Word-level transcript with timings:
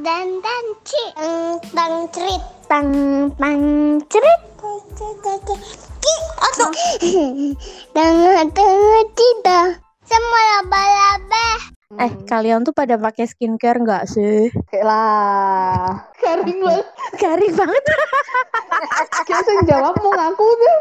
dan 0.00 0.40
dan 0.40 0.64
ci. 0.88 1.04
Tang 1.76 2.08
cerit 2.08 2.40
tang 2.64 2.88
tang 3.36 3.60
cerit 4.08 4.40
ki 6.00 6.14
atau 6.40 6.70
tengah 7.92 8.48
tengah 8.56 9.04
tidak 9.12 9.66
semua 10.08 10.40
laba-laba 10.56 11.48
Eh, 12.00 12.12
kalian 12.24 12.64
tuh 12.64 12.72
pada 12.72 12.96
pakai 12.96 13.28
skincare 13.28 13.76
nggak 13.84 14.08
sih? 14.08 14.48
Kayak 14.72 14.86
lah. 14.88 16.08
Garing 16.16 16.60
banget. 16.64 16.86
Garing 17.20 17.52
banget. 17.52 17.82
Kayak 19.28 19.42
sing 19.44 19.58
jawab 19.68 19.94
mau 20.00 20.12
ngaku 20.16 20.48
tuh. 20.56 20.76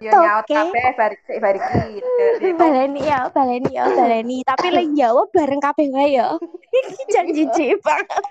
Yo 0.00 0.10
nyaut 0.10 0.42
Oke. 0.42 0.56
kabeh 0.56 0.88
barik 0.98 1.20
sik 1.28 1.38
barik 1.38 1.62
iki. 1.62 2.50
baleni 2.58 3.06
ya, 3.06 3.28
baleni 3.30 3.70
ya, 3.70 3.84
baleni. 3.92 4.38
Tapi 4.42 4.66
lagi 4.72 4.92
jawab 4.96 5.28
bareng 5.30 5.62
kabeh 5.62 5.86
wae 5.92 6.16
ya. 6.16 6.34
Jangan 7.12 7.36
jijik 7.36 7.78
banget. 7.84 8.24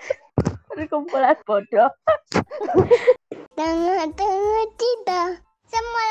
Ini 0.76 0.84
kumpulan 0.90 1.38
bodoh. 1.48 1.88
tengah 3.56 4.04
tengah 4.12 4.66
tidak 4.76 5.40
semua 5.70 6.04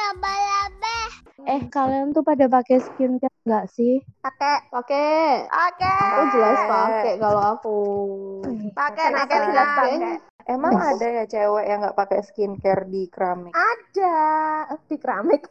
Eh, 1.45 1.61
kalian 1.69 2.09
tuh 2.09 2.25
pada 2.25 2.49
pakai 2.49 2.81
skincare 2.81 3.37
nggak 3.45 3.69
sih? 3.69 4.01
Pakai. 4.25 4.65
Pakai. 4.73 5.45
Oke. 5.45 5.85
Aku 5.85 6.21
jelas 6.33 6.59
pakai 6.65 7.13
kalau 7.21 7.41
aku. 7.53 7.77
Pakai 8.73 9.13
Kenapa 9.13 9.29
pakai 9.29 9.37
nggak 9.45 9.53
pakai. 9.53 9.93
pakai? 10.01 10.33
Emang 10.45 10.77
ada 10.77 11.09
ya 11.09 11.25
cewek 11.25 11.65
yang 11.65 11.81
nggak 11.81 11.97
pakai 11.97 12.21
skincare 12.21 12.85
di 12.85 13.09
keramik? 13.09 13.53
Ada 13.53 14.17
di 14.89 14.97
keramik. 14.97 15.41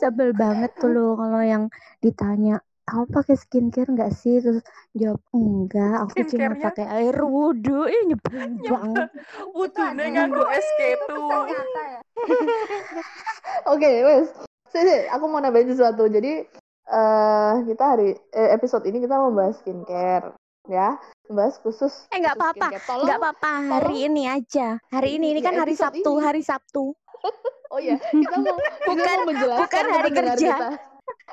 Sebel 0.00 0.32
banget 0.32 0.72
tuh 0.80 0.88
loh 0.92 1.16
kalau 1.16 1.40
yang 1.44 1.68
ditanya 2.00 2.60
kamu 2.82 3.04
pakai 3.08 3.34
skincare 3.34 3.88
nggak 3.88 4.10
sih 4.10 4.38
terus 4.38 4.60
jawab 4.92 5.22
enggak 5.30 6.02
aku 6.02 6.26
cuma 6.26 6.52
pakai 6.60 6.86
air 6.92 7.16
wudhu 7.16 7.86
ini 7.86 8.10
nyebelin 8.10 8.52
banget 8.60 9.08
Wudune 9.54 10.04
nganggo 10.08 10.42
SK2. 10.42 11.06
Ternyata 11.08 11.80
ya. 11.86 12.00
Oke, 13.72 13.90
wes. 14.02 14.28
Sini, 14.66 15.06
aku 15.06 15.24
mau 15.26 15.38
nambahin 15.38 15.68
sesuatu. 15.68 16.06
Jadi 16.06 16.42
eh 16.84 17.54
kita 17.64 17.84
hari 17.86 18.10
eh, 18.30 18.50
episode 18.50 18.82
ini 18.82 18.98
kita 18.98 19.14
membahas 19.14 19.54
skincare, 19.56 20.34
ya. 20.66 20.98
Membahas 21.28 21.56
khusus 21.58 22.10
eh 22.10 22.18
nggak 22.18 22.34
apa-apa 22.34 22.66
nggak 22.74 23.16
apa-apa 23.16 23.52
hari 23.72 24.04
ini 24.04 24.26
aja 24.26 24.76
hari 24.90 25.16
ini 25.16 25.32
ini 25.32 25.40
kan 25.40 25.54
hari 25.54 25.72
Sabtu 25.72 26.02
ini. 26.12 26.20
hari 26.20 26.42
Sabtu 26.42 26.92
Oh 27.72 27.80
iya, 27.80 27.96
kita 27.96 28.36
mau 28.36 28.52
kita 28.52 28.84
Bukan- 28.84 29.16
mau 29.16 29.24
menjelaskan 29.24 29.64
bukan 29.64 29.84
hari 29.88 30.10
kerja. 30.12 30.36
kita. 30.52 30.68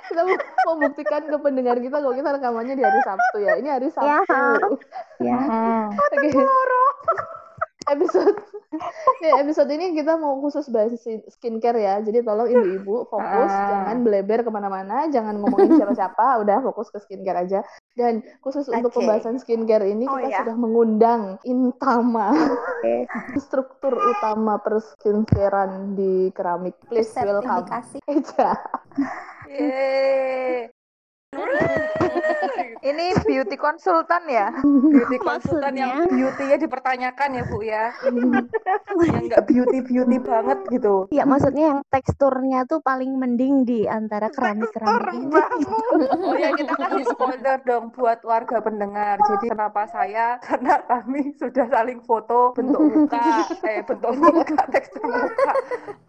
Kita 0.01 0.21
mau 0.23 0.35
membuktikan 0.71 1.21
ke 1.23 1.37
pendengar 1.37 1.77
kita 1.77 1.97
kalau 1.97 2.13
kita 2.13 2.29
rekamannya 2.31 2.73
di 2.73 2.83
hari 2.83 2.99
Sabtu 3.01 3.37
ya. 3.39 3.53
Ini 3.55 3.69
hari 3.69 3.89
Sabtu. 3.89 4.71
ya 5.19 5.37
Oke. 5.89 6.29
episode 7.89 8.37
nih 9.17 9.33
episode 9.41 9.65
ini 9.67 9.97
kita 9.97 10.13
mau 10.13 10.37
khusus 10.37 10.69
bahas 10.69 10.93
skincare 11.27 11.79
ya. 11.79 11.97
Jadi 11.99 12.21
tolong 12.21 12.45
ibu-ibu 12.45 13.09
fokus, 13.09 13.49
Ah. 13.49 13.65
jangan 13.81 14.05
beleber 14.05 14.45
ke 14.45 14.51
mana-mana, 14.53 15.09
jangan 15.09 15.41
ngomongin 15.41 15.73
siapa-siapa, 15.73 16.21
udah 16.45 16.61
fokus 16.61 16.93
ke 16.93 17.01
skincare 17.01 17.41
aja. 17.41 17.65
Dan 17.91 18.21
khusus 18.39 18.69
untuk 18.69 18.93
Oke. 18.93 19.01
pembahasan 19.01 19.41
skincare 19.41 19.89
ini 19.89 20.05
Oh, 20.05 20.15
kita 20.15 20.29
ya. 20.29 20.37
sudah 20.45 20.55
mengundang 20.55 21.21
Intama, 21.43 22.29
instruktur 23.33 23.97
utama 24.13 24.61
perskincarean 24.61 25.97
di 25.97 26.29
keramik. 26.29 26.77
Please 26.85 27.09
welcome. 27.17 27.65
Eja. 28.05 28.53
É, 29.49 30.69
Ini 32.79 33.11
beauty 33.27 33.55
konsultan 33.59 34.23
ya. 34.31 34.55
Beauty 34.63 35.17
konsultan 35.19 35.75
yang 35.75 36.07
beauty-nya 36.07 36.57
dipertanyakan 36.57 37.29
ya, 37.35 37.43
Bu 37.45 37.59
ya. 37.59 37.85
yang 39.03 39.23
nggak 39.27 39.43
beauty-beauty 39.45 40.17
banget 40.23 40.59
gitu. 40.71 41.07
ya 41.13 41.23
maksudnya 41.27 41.75
yang 41.75 41.79
teksturnya 41.91 42.65
tuh 42.65 42.79
paling 42.83 43.15
mending 43.19 43.67
di 43.67 43.85
antara 43.85 44.31
keramik-keramik 44.31 45.13
ini 45.15 45.29
Oh 46.19 46.35
ya, 46.35 46.55
kita 46.55 46.73
kasih 46.75 47.05
spoiler 47.11 47.59
dong 47.63 47.91
buat 47.93 48.23
warga 48.23 48.63
pendengar. 48.63 49.19
Jadi 49.21 49.51
kenapa 49.51 49.85
saya? 49.89 50.39
Karena 50.43 50.79
kami 50.87 51.35
sudah 51.35 51.67
saling 51.67 51.99
foto 52.03 52.55
bentuk 52.55 52.79
muka, 52.79 53.47
eh 53.67 53.81
bentuk 53.83 54.13
muka, 54.17 54.63
tekstur 54.71 55.03
muka. 55.03 55.51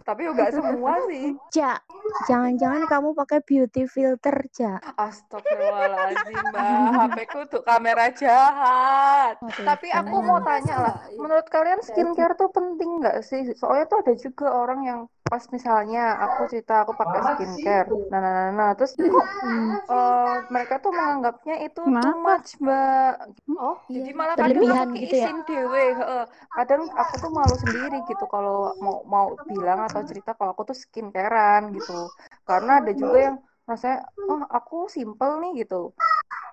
Tapi 0.06 0.22
enggak 0.26 0.54
semua 0.54 0.98
sih. 1.06 1.34
Ja 1.54 1.78
jangan-jangan 2.26 2.90
kamu 2.90 3.08
pakai 3.14 3.40
beauty 3.44 3.86
filter 3.86 4.34
Ja 4.54 4.82
Astagfirullahaladzim, 5.30 6.42
Mbak. 6.50 6.66
HP 6.98 7.16
ku 7.30 7.36
untuk 7.46 7.62
kamera 7.62 8.10
jahat. 8.10 9.38
Tapi 9.62 9.86
aku 9.94 10.14
mau 10.26 10.42
tanya 10.42 10.74
lah, 10.82 10.94
menurut 11.14 11.46
kalian 11.46 11.78
skincare 11.86 12.34
tuh 12.34 12.50
penting 12.50 12.98
nggak 12.98 13.22
sih? 13.22 13.46
Soalnya 13.54 13.86
tuh 13.86 13.98
ada 14.02 14.12
juga 14.18 14.46
orang 14.50 14.80
yang 14.90 15.00
pas 15.30 15.46
misalnya 15.54 16.18
aku 16.26 16.50
cerita 16.50 16.82
aku 16.82 16.92
pakai 16.98 17.22
skincare, 17.22 17.86
nah 18.10 18.18
nah 18.18 18.32
nah, 18.34 18.48
nah. 18.58 18.70
terus 18.74 18.98
kok 18.98 19.26
eh, 19.94 20.34
mereka 20.50 20.74
tuh 20.82 20.90
menganggapnya 20.98 21.54
itu 21.62 21.80
too 22.02 22.18
much, 22.26 22.48
Mbak. 22.58 23.10
Oh, 23.54 23.78
Jadi 23.86 24.10
malah 24.10 24.34
kadang 24.34 24.66
aku 24.74 24.94
gitu 24.98 25.14
ya? 25.14 25.30
dewe, 25.46 25.84
heeh. 25.94 26.24
Kadang 26.58 26.82
aku 26.90 27.14
tuh 27.22 27.30
malu 27.30 27.54
sendiri 27.54 28.02
gitu 28.02 28.24
kalau 28.26 28.74
mau 28.82 28.96
mau 29.06 29.26
bilang 29.46 29.78
atau 29.86 30.02
cerita 30.02 30.34
kalau 30.34 30.50
aku 30.58 30.62
tuh 30.74 30.76
skincarean 30.82 31.70
gitu. 31.78 32.10
Karena 32.48 32.82
ada 32.82 32.90
juga 32.90 33.18
yang 33.30 33.36
rasanya, 33.70 33.98
oh 34.26 34.42
aku 34.50 34.90
simple 34.90 35.38
nih 35.40 35.62
gitu. 35.62 35.94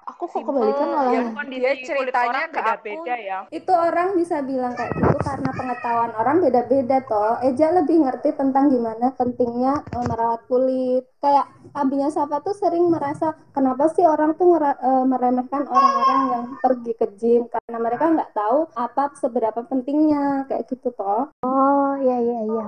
aku 0.07 0.23
kok 0.23 0.39
Simple, 0.39 0.55
kebalikan 0.55 0.87
malah. 0.87 1.11
ya. 1.11 1.21
dia 1.51 1.71
ceritanya 1.83 2.47
ke 2.47 2.61
aku. 2.63 3.03
ya. 3.11 3.39
itu 3.51 3.73
orang 3.75 4.15
bisa 4.15 4.39
bilang 4.39 4.71
kayak 4.71 4.95
gitu 4.95 5.19
karena 5.19 5.51
pengetahuan 5.51 6.11
orang 6.15 6.39
beda-beda 6.39 7.03
toh. 7.03 7.35
Eja 7.43 7.75
lebih 7.75 8.07
ngerti 8.07 8.31
tentang 8.31 8.71
gimana 8.71 9.11
pentingnya 9.19 9.83
eh, 9.83 10.03
merawat 10.07 10.47
kulit. 10.47 11.03
Kayak 11.19 11.51
abinya 11.75 12.07
Safa 12.07 12.39
tuh 12.39 12.55
sering 12.55 12.87
merasa 12.87 13.35
kenapa 13.51 13.91
sih 13.91 14.07
orang 14.07 14.31
tuh 14.39 14.55
ngera- 14.55 14.79
eh, 14.79 15.03
meremehkan 15.03 15.67
orang-orang 15.67 16.21
yang 16.31 16.45
pergi 16.63 16.91
ke 16.95 17.07
gym? 17.19 17.41
Karena 17.51 17.77
mereka 17.77 18.07
nggak 18.07 18.31
tahu 18.31 18.59
apa 18.79 19.11
seberapa 19.19 19.59
pentingnya 19.59 20.47
kayak 20.47 20.71
gitu 20.71 20.95
toh. 20.95 21.27
Oh 21.43 21.99
ya 21.99 22.15
ya 22.15 22.39
ya 22.47 22.67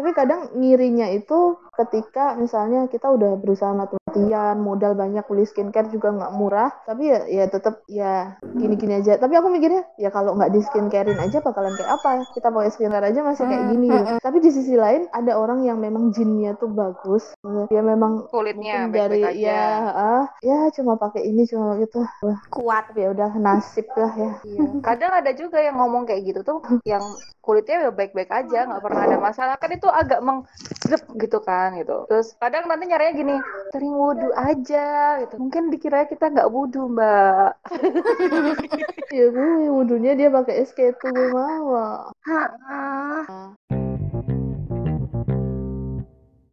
Tapi 0.00 0.16
kadang 0.16 0.48
ngirinya 0.56 1.12
itu 1.12 1.60
ketika 1.76 2.32
misalnya 2.40 2.88
kita 2.88 3.04
udah 3.12 3.36
berusaha 3.36 3.68
mati-matian, 3.76 4.56
modal 4.56 4.96
banyak 4.96 5.20
beli 5.28 5.44
skincare 5.44 5.92
juga 5.92 6.08
nggak 6.16 6.32
murah, 6.32 6.72
tapi 6.88 7.12
ya 7.12 7.28
ya 7.28 7.44
tetap 7.52 7.84
ya 7.84 8.40
gini-gini 8.56 9.04
aja. 9.04 9.20
Tapi 9.20 9.36
aku 9.36 9.52
mikirnya 9.52 9.84
ya 10.00 10.08
kalau 10.08 10.40
nggak 10.40 10.56
di 10.56 10.64
skincarein 10.64 11.20
aja 11.20 11.44
bakalan 11.44 11.76
kayak 11.76 12.00
apa? 12.00 12.24
Kita 12.32 12.48
pakai 12.48 12.72
skincare 12.72 13.12
aja 13.12 13.20
masih 13.20 13.44
kayak 13.44 13.64
gini. 13.76 13.88
Tapi 14.24 14.36
di 14.40 14.50
sisi 14.56 14.72
lain 14.72 15.04
ada 15.12 15.36
orang 15.36 15.68
yang 15.68 15.76
memang 15.76 16.16
jinnya 16.16 16.56
tuh 16.56 16.72
bagus, 16.72 17.36
dia 17.68 17.84
memang 17.84 18.24
kulitnya 18.32 18.88
dari 18.88 19.20
baik-baik 19.20 19.36
aja. 19.36 19.52
ya 19.52 19.68
ah, 19.92 20.24
ya 20.40 20.58
cuma 20.72 20.96
pakai 20.96 21.28
ini 21.28 21.44
cuma 21.44 21.76
gitu. 21.76 22.00
Wah, 22.24 22.40
Kuat. 22.48 22.96
ya 22.96 23.12
udah 23.12 23.36
nasib 23.36 23.84
lah 24.00 24.16
ya. 24.16 24.32
Iya. 24.48 24.80
Kadang 24.80 25.12
ada 25.12 25.36
juga 25.36 25.60
yang 25.60 25.76
ngomong 25.76 26.08
kayak 26.08 26.24
gitu 26.24 26.40
tuh, 26.40 26.58
yang 26.88 27.04
kulitnya 27.44 27.88
udah 27.88 27.92
baik-baik 27.92 28.30
aja, 28.30 28.64
nggak 28.64 28.82
pernah 28.84 29.02
ada 29.04 29.18
masalah. 29.20 29.56
Kan 29.60 29.72
itu 29.74 29.89
agak 29.90 30.24
menggrep 30.24 31.02
gitu 31.20 31.38
kan 31.44 31.76
gitu. 31.76 32.06
Terus 32.08 32.32
kadang 32.38 32.66
nanti 32.70 32.88
nyarinya 32.88 33.12
gini, 33.14 33.36
sering 33.74 33.92
wudhu 33.92 34.30
aja 34.32 35.20
gitu. 35.26 35.34
Mungkin 35.36 35.68
dikira 35.68 36.08
kita 36.08 36.30
nggak 36.32 36.50
wudhu 36.50 36.90
mbak. 36.90 37.58
Ya 39.10 39.26
gue 39.26 39.66
wudhunya 39.74 40.14
dia 40.14 40.30
pakai 40.30 40.62
SK2 40.70 41.02
gue 41.02 41.28
mau. 41.34 42.14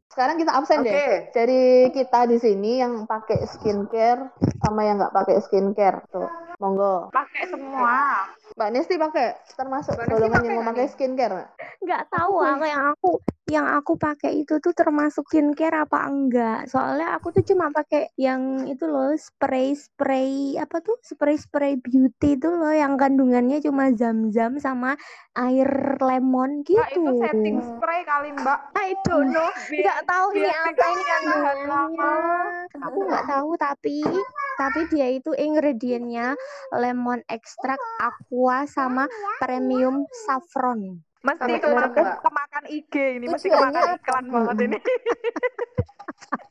Sekarang 0.09 0.41
kita 0.41 0.57
absen 0.57 0.81
Oke. 0.81 0.89
deh. 0.89 1.29
Jadi 1.29 1.61
kita 1.93 2.25
di 2.25 2.41
sini 2.41 2.81
yang 2.81 3.05
pakai 3.05 3.45
skincare 3.45 4.33
sama 4.65 4.81
yang 4.81 4.97
nggak 4.97 5.13
pakai 5.13 5.37
skincare. 5.45 6.01
Tuh, 6.09 6.25
monggo. 6.57 7.13
Pakai 7.13 7.45
semua. 7.45 8.25
Mbak 8.57 8.69
Nesti 8.73 8.97
pakai 8.97 9.37
termasuk 9.53 9.93
Mbak 9.93 10.05
golongan 10.09 10.41
yang 10.41 10.53
mau 10.57 10.61
nggak 10.65 10.69
pakai 10.73 10.85
nih? 10.89 10.93
skincare 10.97 11.33
nggak? 11.85 12.01
tahu 12.09 12.33
aku 12.41 12.65
yang 12.65 12.83
aku 12.89 13.11
yang 13.47 13.67
aku 13.69 13.93
pakai 14.01 14.31
itu 14.41 14.57
tuh 14.57 14.73
termasuk 14.73 15.29
skincare 15.29 15.85
apa 15.85 16.09
enggak 16.09 16.65
soalnya 16.65 17.13
aku 17.13 17.29
tuh 17.37 17.45
cuma 17.45 17.69
pakai 17.69 18.09
yang 18.17 18.65
itu 18.65 18.89
loh 18.89 19.13
spray 19.13 19.77
spray 19.77 20.57
apa 20.57 20.81
tuh 20.81 20.97
spray 21.05 21.37
spray 21.37 21.77
beauty 21.77 22.33
itu 22.33 22.49
loh 22.49 22.73
yang 22.73 22.97
kandungannya 22.97 23.61
cuma 23.61 23.93
zam-zam 23.93 24.57
sama 24.57 24.97
air 25.37 25.95
lemon 26.01 26.65
gitu 26.65 26.81
Mbak, 26.81 26.97
itu 26.97 27.11
setting 27.21 27.57
spray 27.61 28.01
kali 28.09 28.29
mbak. 28.33 28.59
I 28.73 28.97
don't 29.05 29.29
know 29.29 29.53
nggak 29.53 29.99
tahu 30.09 30.27
ini 30.33 30.49
apa 30.49 30.85
ini 30.89 31.03
kandungannya 31.05 32.09
aku 32.73 32.99
nggak 33.05 33.25
tahu 33.29 33.49
tapi 33.61 34.01
tapi 34.57 34.89
dia 34.89 35.07
itu 35.13 35.31
ingredientnya 35.37 36.33
lemon 36.73 37.21
extract 37.29 37.81
aqua 38.01 38.65
sama 38.65 39.05
premium 39.37 40.03
saffron. 40.27 40.99
Mesti 41.21 41.59
Sampai 41.59 41.59
kemakan, 41.59 42.63
IG 42.71 42.93
ini, 43.19 43.25
mesti 43.27 43.47
kemakan 43.51 43.99
iklan 43.99 44.25
banget 44.31 44.57
ini. 44.69 44.77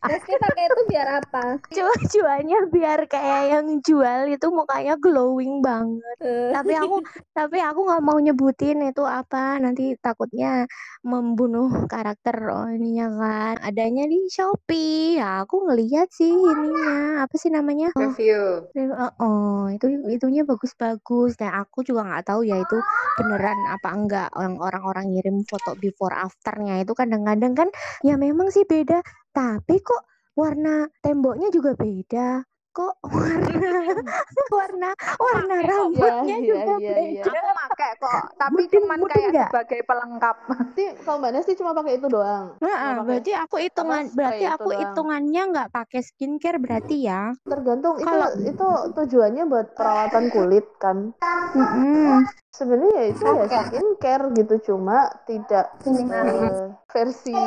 Rizky 0.06 0.38
pakai 0.38 0.70
itu 0.70 0.82
biar 0.88 1.08
apa? 1.20 1.58
Tujuannya 1.68 2.58
biar 2.70 3.00
kayak 3.10 3.42
yang 3.50 3.66
jual 3.82 4.30
itu 4.30 4.46
mukanya 4.54 4.94
glowing 4.96 5.60
banget. 5.60 6.16
Eh, 6.22 6.54
Tapi 6.54 6.72
aku 6.78 6.96
tapi 7.34 7.58
aku 7.58 7.80
nggak 7.84 8.02
mau 8.06 8.16
nyebutin 8.16 8.86
itu 8.86 9.02
apa 9.02 9.58
nanti 9.58 9.98
takutnya 9.98 10.64
membunuh 11.02 11.90
karakter 11.90 12.38
oh, 12.48 12.70
ininya 12.70 13.10
kan. 13.18 13.54
Adanya 13.66 14.06
di 14.06 14.30
Shopee. 14.30 15.18
Ya 15.18 15.42
aku 15.42 15.66
ngeliat 15.66 16.08
sih 16.14 16.30
ininya 16.30 17.26
apa 17.26 17.34
sih 17.36 17.50
namanya? 17.50 17.90
Oh, 17.98 18.14
Review. 18.14 18.70
oh, 18.94 19.12
oh, 19.20 19.60
itu 19.74 19.86
itunya 20.06 20.46
bagus-bagus. 20.46 21.34
Dan 21.36 21.50
aku 21.52 21.82
juga 21.82 22.06
nggak 22.06 22.24
tahu 22.30 22.46
ya 22.46 22.56
itu 22.62 22.78
beneran 23.18 23.58
apa 23.68 23.88
enggak 23.90 24.28
yang 24.38 24.56
orang-orang 24.62 25.10
ngirim 25.12 25.42
foto 25.44 25.74
before 25.82 26.14
afternya 26.14 26.80
itu 26.80 26.92
kadang-kadang 26.94 27.52
kan 27.58 27.68
ya 28.06 28.14
memang 28.14 28.48
sih 28.54 28.62
beda. 28.64 29.02
Tapi 29.36 29.74
kok 29.84 30.02
warna 30.32 30.88
temboknya 31.04 31.48
juga 31.52 31.76
beda. 31.76 32.40
Kok 32.76 32.92
warna 33.02 33.48
warna 34.52 34.90
warna 35.16 35.54
kok. 35.56 35.64
rambutnya 35.64 36.36
Iya, 36.36 36.44
juga 36.46 36.74
iya, 36.76 36.92
beda. 36.92 37.04
iya. 37.08 37.24
Aku 37.24 37.48
pakai 37.56 37.90
kok, 37.96 38.20
tapi 38.36 38.62
cuman 38.68 38.98
mudeng 38.98 39.08
kayak 39.08 39.30
nggak? 39.32 39.48
sebagai 39.48 39.80
pelengkap. 39.82 40.36
Berarti 40.46 40.84
kalau 41.00 41.16
Mbak 41.16 41.30
Nesti 41.32 41.52
cuma 41.56 41.70
pakai 41.72 41.92
itu 41.94 42.06
doang. 42.06 42.46
Heeh, 42.58 42.90
pakai 42.92 43.06
berarti 43.06 43.32
aku 43.34 43.56
hitungan 43.58 44.02
spray 44.04 44.14
berarti 44.14 44.36
itu 44.38 44.52
aku 44.52 44.68
doang. 44.68 44.80
hitungannya 44.82 45.42
nggak 45.48 45.68
pakai 45.72 46.00
skincare 46.02 46.58
berarti 46.58 46.96
ya. 47.00 47.22
Tergantung 47.42 47.94
itu 47.96 48.04
Kalau- 48.04 48.34
itu 48.38 48.68
tujuannya 48.92 49.44
buat 49.46 49.66
perawatan 49.72 50.24
kulit 50.28 50.66
kan. 50.76 51.16
Mm-mm. 51.56 52.28
Sebenarnya 52.50 52.92
ya 52.94 53.04
itu 53.06 53.24
ya 53.24 53.32
Oke. 53.38 53.56
skincare 53.66 54.24
gitu 54.34 54.54
cuma 54.66 54.98
tidak 55.24 55.72
eh, 55.80 56.60
versi 56.86 57.40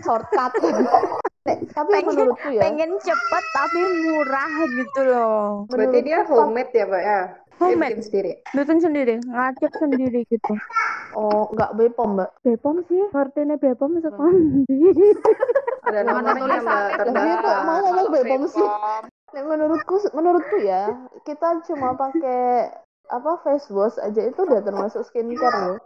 shortcut. 0.00 0.52
Tapi 1.74 1.90
Pengen- 1.90 2.08
menurutku 2.14 2.48
ya, 2.54 2.62
Pengen 2.62 2.90
cepet 3.02 3.44
tapi 3.50 3.80
murah 3.82 4.52
gitu 4.70 5.00
loh. 5.10 5.66
Berarti 5.66 5.98
dia 6.06 6.22
homemade 6.22 6.70
ya, 6.70 6.84
Mbak 6.86 7.02
ya? 7.02 7.20
Homemade. 7.58 7.94
bikin 7.98 8.06
sendiri. 8.06 8.32
Bikin 8.50 8.78
sendiri, 8.82 9.14
ngacep 9.26 9.72
sendiri 9.78 10.20
gitu. 10.26 10.54
oh 11.14 11.46
nggak 11.54 11.78
Bepom 11.78 12.18
mbak. 12.18 12.30
Bepom 12.42 12.82
sih, 12.90 12.98
ngertinya 13.14 13.54
Bepom. 13.58 13.94
Ada 15.84 16.00
namanya, 16.02 16.34
Mbak, 16.34 16.40
tulisannya 16.40 16.90
terdaftar. 16.98 17.14
Lah, 17.14 17.22
dia 17.22 17.34
kok 17.38 17.58
mau 17.66 17.78
ngomong 17.82 18.06
Bepom 18.10 18.42
sih? 18.50 18.68
Menurutku 19.34 19.94
menurutku 20.14 20.56
ya 20.62 20.94
kita 21.26 21.58
cuma 21.66 21.98
pakai 21.98 22.70
apa 23.04 23.30
face 23.44 23.68
wash 23.68 24.00
aja 24.00 24.20
itu 24.24 24.40
udah 24.40 24.60
termasuk 24.60 25.04
skincare 25.04 25.58
loh. 25.60 25.78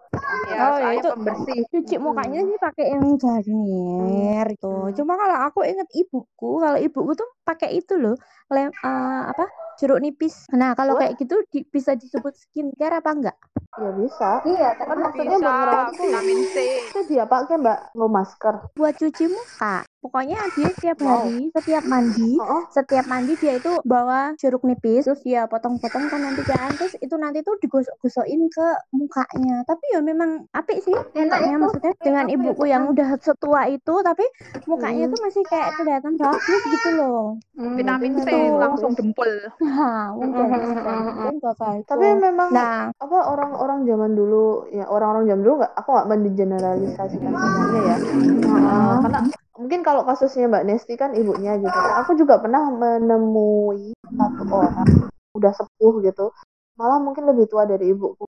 Ya, 0.49 0.59
Oh, 0.65 0.77
soalnya 0.79 1.03
itu- 1.03 1.13
pembersih. 1.13 1.59
Cuci 1.69 1.97
mukanya 1.99 2.41
sih 2.41 2.59
pakai 2.59 2.87
yang 2.95 3.07
Garnier 3.21 4.47
itu. 4.49 4.71
Hmm. 4.71 4.95
Cuma 4.95 5.13
kalau 5.15 5.37
aku 5.45 5.61
inget 5.67 5.89
ibuku, 5.93 6.51
kalau 6.63 6.79
ibuku 6.79 7.11
tuh 7.15 7.29
pakai 7.43 7.77
itu 7.77 7.95
loh, 7.99 8.17
lem 8.49 8.71
eh, 8.71 9.23
apa? 9.29 9.45
Jeruk 9.79 9.99
nipis. 10.03 10.35
Nah, 10.53 10.75
kalau 10.79 10.95
kayak 11.01 11.15
gitu 11.21 11.35
di- 11.53 11.67
bisa 11.71 11.95
disebut 11.95 12.35
skincare 12.35 12.99
apa 13.01 13.11
enggak? 13.15 13.37
Ya 13.79 13.91
bisa. 13.95 14.29
Iya, 14.43 14.69
Kan 14.75 14.87
termasuk. 14.91 15.07
maksudnya 15.07 15.39
buat 15.39 15.55
ngerawat 15.55 15.87
vitamin 15.95 16.39
C. 16.51 16.57
Itu 16.91 17.01
dia 17.07 17.25
pakai 17.31 17.55
mbak 17.63 17.79
nggak 17.95 18.11
masker. 18.11 18.55
Buat 18.75 18.95
cuci 18.99 19.25
muka. 19.31 19.77
Pokoknya 19.99 20.39
dia 20.55 20.69
setiap 20.71 20.99
hari, 21.03 21.51
setiap 21.51 21.83
mandi, 21.83 22.39
Oh, 22.39 22.63
setiap 22.71 23.05
mandi 23.11 23.35
dia 23.35 23.59
itu 23.59 23.71
bawa 23.83 24.35
jeruk 24.39 24.63
nipis 24.63 25.03
terus 25.11 25.21
dia 25.27 25.51
potong-potong 25.51 26.07
kan 26.07 26.23
nanti 26.23 26.43
kan 26.47 26.71
terus 26.79 26.95
itu 27.03 27.15
nanti 27.19 27.43
tuh 27.43 27.59
digosok-gosokin 27.59 28.47
ke 28.47 28.67
mukanya 28.95 29.67
tapi 29.67 29.85
ya 29.91 29.99
memang 30.05 30.47
apik 30.55 30.79
sih 30.87 30.95
enaknya 31.19 31.59
maksudnya 31.59 31.93
dengan 31.99 32.31
ibuku 32.31 32.71
yang 32.71 32.87
Kak? 32.87 32.95
udah 32.95 33.09
setua 33.19 33.61
itu 33.67 33.95
tapi 34.07 34.23
mukanya 34.71 35.11
Hmm. 35.11 35.13
tuh 35.13 35.21
masih 35.27 35.43
kayak 35.51 35.71
kelihatan 35.75 36.15
bagus 36.15 36.63
gitu 36.71 36.89
loh 36.95 37.43
Hmm, 37.59 37.75
Vitamin 37.75 38.15
C 38.23 38.27
langsung 38.55 38.93
dempul. 38.95 39.27
Nah 39.69 40.17
mungkin 40.17 40.45
bakal 41.45 41.85
tapi 41.85 42.07
memang 42.17 42.49
nah. 42.51 42.89
apa 42.97 43.19
orang-orang 43.29 43.85
zaman 43.85 44.17
dulu 44.17 44.65
ya 44.73 44.89
orang-orang 44.89 45.29
zaman 45.29 45.43
dulu 45.45 45.55
nggak 45.61 45.73
aku 45.77 45.89
nggak 45.93 46.09
mengeneralisasikan 46.09 47.31
semuanya 47.37 47.81
ya. 47.85 47.97
Uh, 48.49 48.95
karena 49.05 49.21
mungkin 49.61 49.81
kalau 49.85 50.03
kasusnya 50.09 50.49
Mbak 50.49 50.65
Nesti 50.65 50.95
kan 50.97 51.13
ibunya 51.13 51.61
gitu. 51.61 51.79
Aku 52.01 52.17
juga 52.17 52.41
pernah 52.41 52.65
menemui 52.73 53.93
satu 53.95 54.45
orang 54.49 54.89
udah 55.37 55.53
sepuh 55.53 55.95
gitu. 56.03 56.33
Malah 56.81 56.99
mungkin 57.03 57.29
lebih 57.29 57.51
tua 57.51 57.69
dari 57.69 57.93
ibuku 57.93 58.25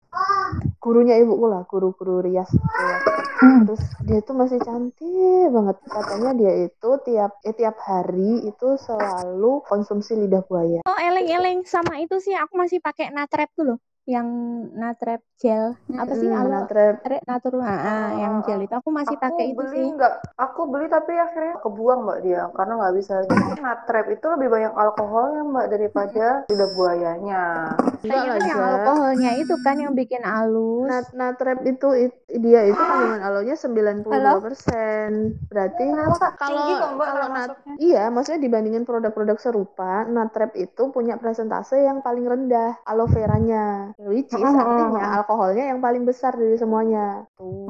gurunya 0.81 1.21
ibuku 1.21 1.45
lah 1.45 1.69
guru-guru 1.69 2.25
rias 2.25 2.49
gitu 2.49 2.81
ya. 2.81 2.97
Hmm. 3.41 3.65
terus 3.69 3.85
dia 4.05 4.21
tuh 4.21 4.37
masih 4.37 4.61
cantik 4.61 5.49
banget 5.49 5.77
katanya 5.89 6.31
dia 6.37 6.53
itu 6.69 6.91
tiap 7.09 7.41
eh, 7.45 7.57
tiap 7.57 7.77
hari 7.81 8.49
itu 8.49 8.69
selalu 8.81 9.65
konsumsi 9.65 10.17
lidah 10.17 10.45
buaya 10.45 10.81
oh 10.85 10.99
eleng-eleng 11.01 11.65
sama 11.69 12.01
itu 12.01 12.17
sih 12.21 12.37
aku 12.37 12.57
masih 12.57 12.85
pakai 12.85 13.13
natrep 13.13 13.49
tuh 13.57 13.77
loh 13.77 13.79
yang 14.11 14.29
natrep 14.75 15.21
gel 15.39 15.65
apa 15.95 16.13
sih 16.13 16.29
Hmm, 16.29 16.39
alo 16.39 16.49
natrep 16.51 16.95
Re- 17.03 17.25
natur 17.25 17.53
ah, 17.63 17.71
ah, 17.71 18.09
yang 18.19 18.35
gel 18.45 18.61
itu 18.61 18.75
aku 18.75 18.91
masih 18.91 19.17
Aku 19.17 19.25
pakai 19.25 19.45
itu 19.51 19.57
beli 19.59 19.79
sih 19.81 19.87
nggak, 19.97 20.15
aku 20.37 20.61
beli 20.67 20.87
tapi 20.87 21.13
akhirnya 21.17 21.55
kebuang 21.63 22.01
mbak 22.05 22.19
dia 22.27 22.43
karena 22.53 22.73
nggak 22.77 22.95
bisa. 22.99 23.15
Natrep 23.61 24.07
itu 24.11 24.27
lebih 24.27 24.49
banyak 24.51 24.73
alkoholnya 24.75 25.43
mbak 25.47 25.67
daripada 25.71 26.27
lidah 26.51 26.71
buayanya. 26.75 27.43
enggak 28.01 28.23
lah 28.27 28.37
Kayaknya 28.37 28.49
yang 28.51 28.61
Ja. 28.61 28.69
alkoholnya 28.75 29.31
itu 29.39 29.55
kan 29.65 29.77
yang 29.79 29.93
bikin 29.95 30.23
halus. 30.25 30.89
Nat 30.89 31.07
natrep 31.13 31.59
itu 31.65 31.89
it- 31.95 32.19
dia 32.31 32.61
itu 32.65 32.81
kandungan 32.81 33.21
alonya 33.21 33.55
92%. 33.55 35.11
Berarti 35.51 35.85
Kenapa 35.85 36.17
kak? 36.19 36.33
kalau 36.41 36.57
Tinggi 36.57 36.73
kok 36.81 36.91
mbak 36.91 37.07
kalau 37.07 37.21
kalau 37.21 37.27
nat 37.37 37.49
masuknya. 37.51 37.73
iya, 37.79 38.03
maksudnya 38.09 38.41
dibandingin 38.41 38.85
produk-produk 38.89 39.39
serupa, 39.39 39.93
natrep 40.09 40.51
itu 40.57 40.83
punya 40.91 41.15
presentase 41.17 41.77
yang 41.79 41.99
paling 42.01 42.25
rendah 42.25 42.71
aloe 42.87 43.11
veranya. 43.11 43.93
Which 44.01 44.33
is 44.33 44.41
artinya 44.41 45.21
alkoholnya 45.21 45.77
yang 45.77 45.85
paling 45.85 46.09
besar 46.09 46.33
dari 46.33 46.57
semuanya. 46.57 47.29
Tuh. 47.37 47.69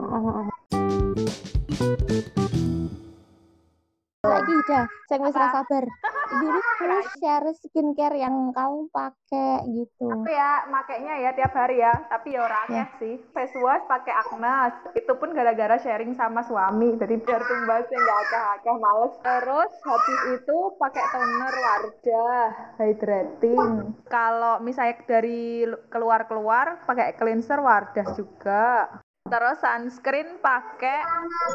Lagi 4.20 4.52
dah, 4.68 4.84
saya 5.08 5.18
wis 5.24 5.32
ra 5.32 5.48
sabar. 5.48 5.84
Dulu 6.28 6.60
terus 6.80 7.08
share 7.16 7.48
skincare 7.56 8.20
yang 8.20 8.52
kamu 8.52 8.92
pakai 8.92 9.64
gitu. 9.64 10.12
Tapi 10.12 10.36
ya 10.36 10.68
makainya 10.68 11.14
ya 11.24 11.30
tiap 11.32 11.56
hari 11.56 11.80
ya. 11.80 12.04
Tapi 12.04 12.36
ya 12.36 12.44
ora 12.44 12.68
akeh 12.68 12.86
sih. 13.00 13.14
Face 13.32 13.56
wash 13.56 13.80
pakai 13.88 14.12
Agnes. 14.12 14.76
Itu 14.92 15.16
pun 15.16 15.32
gara-gara 15.32 15.80
sharing 15.80 16.12
sama 16.20 16.44
suami. 16.44 17.00
Jadi 17.00 17.16
biar 17.16 17.40
tumbasnya 17.40 17.96
nggak 17.96 18.18
akeh-akeh 18.28 18.76
males. 18.76 19.14
Terus 19.24 19.72
habis 19.88 20.20
itu 20.36 20.56
pakai 20.76 21.04
toner 21.16 21.54
Wardah 21.56 22.48
hydrating. 22.76 23.96
Kalau 24.04 24.60
misalnya 24.60 25.00
dari 25.08 25.64
lu- 25.64 25.80
keluar-keluar 25.88 26.84
pakai 26.84 27.16
cleanser 27.16 27.56
Wardah 27.56 28.06
juga. 28.12 29.00
Terus 29.28 29.56
sunscreen 29.60 30.40
pakai 30.40 31.04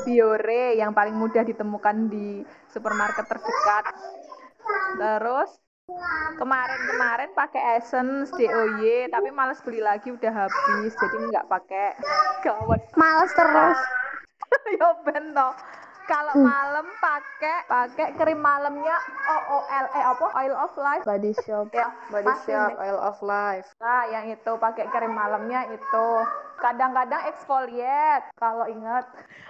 Biore 0.05 0.77
yang 0.77 0.93
paling 0.93 1.17
mudah 1.17 1.41
ditemukan 1.41 2.11
di 2.13 2.45
supermarket 2.69 3.25
terdekat. 3.25 3.89
Terus 4.93 5.49
kemarin-kemarin 6.37 7.33
pakai 7.33 7.77
Essence 7.81 8.33
DOY 8.33 9.09
tapi 9.09 9.29
males 9.29 9.61
beli 9.61 9.81
lagi 9.81 10.09
udah 10.09 10.33
habis 10.49 10.97
jadi 10.97 11.15
nggak 11.29 11.45
pakai 11.45 11.93
gawat 12.41 12.81
Males 12.97 13.31
terus. 13.33 13.79
yo 14.81 14.89
bento 15.05 15.49
kalau 16.05 16.37
malam 16.37 16.85
pakai 17.01 17.65
pakai 17.65 18.07
krim 18.17 18.37
malamnya 18.37 18.97
OOL 19.25 19.85
eh 19.93 20.05
apa 20.05 20.25
Oil 20.37 20.53
of 20.53 20.73
Life 20.77 21.05
Body 21.05 21.33
shop. 21.33 21.69
ya 21.73 21.89
Body 22.13 22.33
Shop. 22.45 22.77
Oil 22.77 22.99
of 23.01 23.17
Life. 23.25 23.73
nah 23.81 24.05
yang 24.09 24.29
itu 24.29 24.51
pakai 24.57 24.85
krim 24.93 25.13
malamnya 25.13 25.65
itu 25.73 26.07
kadang-kadang 26.59 27.21
exfoliate 27.31 28.25
kalau 28.39 28.65
ingat. 28.67 29.05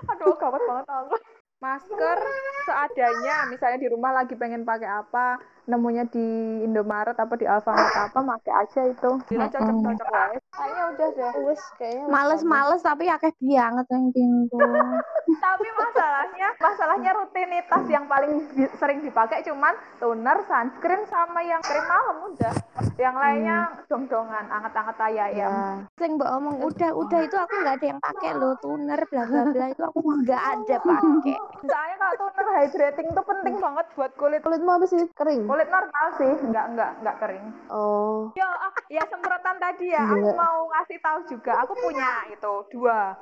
Aduh 0.10 0.36
gawat 0.38 0.62
banget 0.66 0.86
aku. 0.90 1.16
Masker 1.64 2.20
seadanya 2.68 3.48
misalnya 3.48 3.80
di 3.80 3.90
rumah 3.90 4.12
lagi 4.12 4.36
pengen 4.36 4.68
pakai 4.68 4.90
apa 4.92 5.40
nemunya 5.66 6.04
di 6.14 6.26
Indomaret 6.62 7.18
apa 7.18 7.34
di 7.38 7.46
Alfamart 7.50 7.94
apa 7.94 8.20
pakai 8.22 8.54
aja 8.54 8.82
itu 8.86 9.10
Bila 9.26 9.46
cocok 9.50 9.78
cocok 9.82 10.08
wae 10.14 10.38
kayaknya 10.54 10.84
udah 10.94 11.08
deh 11.18 11.32
Wes 11.46 11.62
kayaknya 11.78 12.04
wes 12.06 12.12
Males-males 12.14 12.82
tapi 12.86 13.04
akeh 13.10 13.34
banget 13.42 13.86
yang 13.90 14.06
gitu. 14.14 14.58
tapi 15.46 15.68
masalahnya 15.78 16.48
masalahnya 16.62 17.12
rutinitas 17.18 17.84
yang 17.90 18.06
paling 18.06 18.32
bi- 18.54 18.74
sering 18.78 19.00
dipakai 19.02 19.42
cuman 19.46 19.74
toner 19.98 20.38
sunscreen 20.46 21.02
sama 21.10 21.42
yang 21.42 21.62
krim 21.66 21.86
malam 21.86 22.18
udah 22.34 22.54
yang 22.96 23.16
lainnya 23.20 23.58
dong-dongan 23.92 24.46
anget-anget 24.48 24.96
ya. 24.96 25.26
ayam 25.28 25.52
Sing 26.00 26.16
mbak 26.16 26.30
omong 26.32 26.58
udah 26.64 26.92
udah 26.96 27.20
itu 27.24 27.36
aku 27.36 27.54
nggak 27.60 27.76
ada 27.80 27.86
yang 27.92 28.00
pakai 28.00 28.32
loh 28.40 28.54
toner 28.60 29.00
bla 29.12 29.24
bla 29.28 29.42
bla 29.52 29.66
itu 29.72 29.84
aku 29.84 30.00
nggak 30.00 30.44
ada 30.56 30.76
pakai. 30.80 31.36
soalnya 31.72 31.96
kalau 32.00 32.16
toner 32.20 32.48
hydrating 32.56 33.08
tuh 33.12 33.26
penting 33.26 33.56
banget 33.60 33.86
buat 33.96 34.12
kulit 34.16 34.40
Kulitmu 34.46 34.72
apa 34.72 34.86
sih? 34.88 35.04
Kering. 35.12 35.42
Kulit 35.56 35.72
normal 35.72 36.08
sih 36.20 36.32
nggak 36.52 36.66
nggak 36.76 36.92
nggak 37.00 37.16
kering 37.24 37.48
Oh. 37.72 38.28
Yo, 38.36 38.50
ya 38.92 39.04
semprotan 39.08 39.56
tadi 39.58 39.90
ya. 39.90 40.04
Gila. 40.04 40.20
Aku 40.20 40.30
mau 40.36 40.58
ngasih 40.76 40.98
tahu 41.00 41.20
juga, 41.32 41.54
aku 41.64 41.74
punya 41.80 42.28
itu 42.28 42.54
dua. 42.76 43.16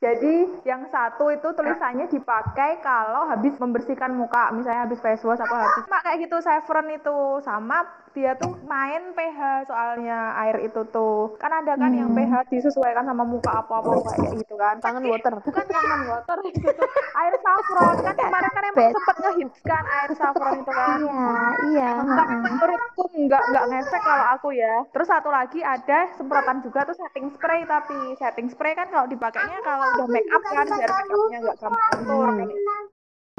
Jadi 0.00 0.64
yang 0.64 0.88
satu 0.88 1.28
itu 1.28 1.44
tulisannya 1.52 2.08
dipakai 2.08 2.80
kalau 2.80 3.28
habis 3.28 3.52
membersihkan 3.60 4.16
muka, 4.16 4.48
misalnya 4.48 4.88
habis 4.88 4.96
face 4.96 5.20
wash 5.28 5.36
atau 5.36 5.52
habis 5.52 5.84
mak 5.92 6.00
kayak 6.08 6.24
gitu 6.24 6.40
saffron 6.40 6.88
itu. 6.88 7.44
Sama 7.44 7.84
dia 8.16 8.32
tuh 8.40 8.56
main 8.64 9.12
pH 9.12 9.68
soalnya 9.68 10.32
air 10.40 10.56
itu 10.64 10.88
tuh. 10.88 11.36
Kan 11.36 11.52
ada 11.52 11.76
kan 11.76 11.92
yang 11.92 12.16
pH 12.16 12.48
disesuaikan 12.48 13.04
sama 13.04 13.28
muka 13.28 13.60
apa 13.60 13.84
apa 13.84 13.92
kayak 14.16 14.40
gitu 14.40 14.56
kan. 14.56 14.80
Tangan 14.80 15.04
water. 15.04 15.36
bukan 15.44 15.66
tangan 15.68 16.00
water 16.08 16.38
itu 16.48 16.64
tuh 16.64 16.88
air 17.20 17.34
saffron. 17.44 17.94
Kan 18.00 18.16
kemarin 18.16 18.50
kan 18.56 18.64
emang 18.72 18.88
sempet 18.96 19.16
ngehits 19.20 19.60
kan 19.68 19.84
air 19.84 20.10
saffron 20.16 20.64
itu 20.64 20.72
kan. 20.72 20.96
Iya, 20.96 21.28
iya. 21.76 21.90
tapi 22.08 22.34
menurutku 22.40 23.04
nggak 23.28 23.42
nggak 23.52 23.64
ngefek 23.68 24.00
kalau 24.00 24.26
aku 24.32 24.48
ya. 24.56 24.80
Terus 24.96 25.08
satu 25.12 25.28
lagi 25.28 25.60
ada 25.60 26.08
semprotan 26.16 26.64
juga 26.64 26.88
tuh 26.88 26.96
setting 26.96 27.28
spray 27.36 27.68
tapi 27.68 28.16
setting 28.16 28.48
spray 28.48 28.72
kan 28.72 28.88
kalau 28.88 29.04
dipakainya 29.04 29.60
kalau 29.60 29.89
udah 29.96 30.06
make 30.08 30.30
up 30.30 30.42
kan 30.42 30.66
biar 30.66 30.90
make 30.90 31.10
upnya 31.10 31.38
nggak 31.42 31.56
gampang 31.58 31.98
luntur 32.06 32.28
kan 32.34 32.48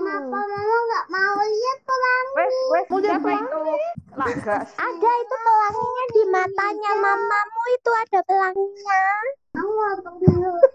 Kenapa 0.02 0.34
mama 0.34 0.78
nggak 0.90 1.06
mau 1.14 1.36
lihat 1.46 1.80
pelangi? 1.86 2.34
wes 2.34 2.56
wes 2.74 2.86
siapa 3.06 3.30
itu 3.38 3.60
lagas 4.18 4.68
Ada 4.74 5.12
itu 5.22 5.36
pelanginya 5.46 6.06
di 6.10 6.24
matanya 6.26 6.92
mamamu 6.98 7.64
itu 7.70 7.92
ada 7.94 8.20
pelanginya. 8.26 9.04
Aku 9.52 9.68
mau 9.68 9.94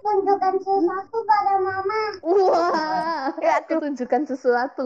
tunjukkan 0.05 0.55
sesuatu 0.63 1.19
pada 1.27 1.55
mama. 1.59 2.01
Wah, 2.23 3.33
ya 3.41 3.53
aku 3.65 3.83
tunjukkan 3.83 4.23
sesuatu. 4.31 4.85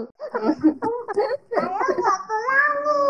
Saya 1.52 1.84
nggak 1.84 2.18
pelangi. 2.24 3.04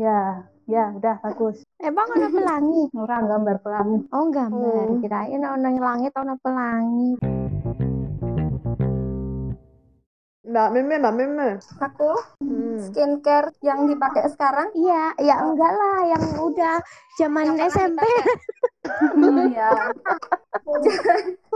Ya, 0.00 0.48
ya 0.64 0.92
udah 0.96 1.20
bagus. 1.20 1.60
Emang 1.80 2.08
ada 2.12 2.28
pelangi? 2.32 2.88
Orang 3.04 3.28
gambar 3.28 3.56
pelangi. 3.60 3.98
Oh, 4.12 4.26
gambar. 4.32 4.84
Hmm. 4.88 5.00
Kirain 5.00 5.42
ono 5.44 5.68
langit 5.80 6.12
ono 6.16 6.34
pelangi. 6.40 7.10
Mbak 10.44 10.68
Meme, 10.70 10.94
Mbak 11.00 11.14
Meme. 11.18 11.48
Aku 11.82 12.10
Hmm. 12.44 12.76
skincare 12.78 13.50
yang 13.64 13.88
dipakai 13.88 14.28
sekarang 14.30 14.70
Iya, 14.76 15.16
ya 15.18 15.40
enggak 15.40 15.72
lah 15.72 15.98
yang 16.04 16.24
udah 16.38 16.76
zaman 17.18 17.56
Yang 17.58 17.74
SMP. 17.74 18.02
Hmm, 19.16 19.50
ya. 19.50 19.72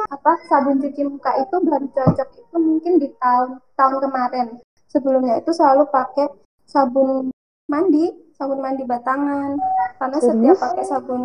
apa 0.09 0.33
sabun 0.49 0.81
cuci 0.81 1.03
muka 1.05 1.37
itu 1.38 1.57
baru 1.62 1.87
cocok 1.93 2.29
itu 2.41 2.57
mungkin 2.57 2.93
di 2.99 3.09
tahun 3.21 3.61
tahun 3.77 3.97
kemarin. 4.03 4.47
Sebelumnya 4.88 5.37
itu 5.38 5.53
selalu 5.53 5.85
pakai 5.93 6.33
sabun 6.65 7.29
mandi, 7.69 8.09
sabun 8.38 8.59
mandi 8.59 8.83
batangan. 8.83 9.59
Karena 9.99 10.16
setiap 10.16 10.54
Serius? 10.54 10.62
pakai 10.62 10.85
sabun 10.85 11.21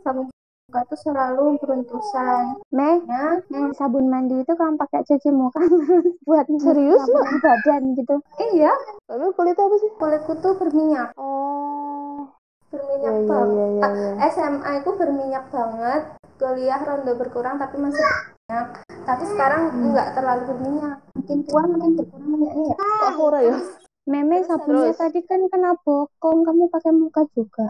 sabun 0.00 0.26
muka 0.64 0.80
itu 0.82 0.96
selalu 0.98 1.44
beruntusan. 1.60 2.44
Meh, 2.70 2.96
Ya, 3.04 3.38
hmm, 3.44 3.70
sabun 3.74 4.08
mandi 4.08 4.40
itu 4.40 4.48
kamu 4.50 4.74
pakai 4.74 5.04
cuci 5.04 5.28
muka 5.30 5.60
buat 6.24 6.48
Serius, 6.50 6.98
nyapuin 6.98 7.36
badan 7.38 7.82
gitu. 7.94 8.16
iya, 8.50 8.72
Meme 9.06 9.30
kulitnya 9.30 9.60
apa 9.62 9.76
sih? 9.78 9.90
kulitku 9.94 10.32
tuh 10.40 10.56
berminyak, 10.56 11.12
Oh. 11.14 12.26
berminyak 12.68 13.12
Ya, 13.12 13.20
ya, 13.20 13.28
banget. 13.28 13.54
ya, 13.54 13.86
ya, 13.86 14.08
ya. 14.10 14.12
SMA 14.32 14.70
itu 14.80 14.90
berminyak 14.94 15.44
banget, 15.46 16.02
kuliah 16.34 16.80
ronde 16.80 17.12
berkurang 17.14 17.54
tapi 17.56 17.76
masih 17.78 18.02
berminyak. 18.02 18.66
Tapi 19.04 19.24
sekarang 19.28 19.62
enggak 19.70 20.08
terlalu 20.12 20.42
berminyak. 20.48 20.96
Makin 21.14 21.38
tua 21.44 21.62
makin 21.62 21.90
berkurang 21.94 22.28
minyaknya 22.30 22.64
ya. 22.66 22.76
Ora 23.14 23.40
ya? 23.42 23.56
Meme 24.04 24.44
sabunnya 24.44 24.92
terus? 24.92 25.00
tadi 25.00 25.20
kan 25.24 25.40
kena 25.48 25.72
bokong, 25.80 26.44
kamu 26.44 26.68
pakai 26.68 26.92
muka 26.92 27.24
juga. 27.32 27.64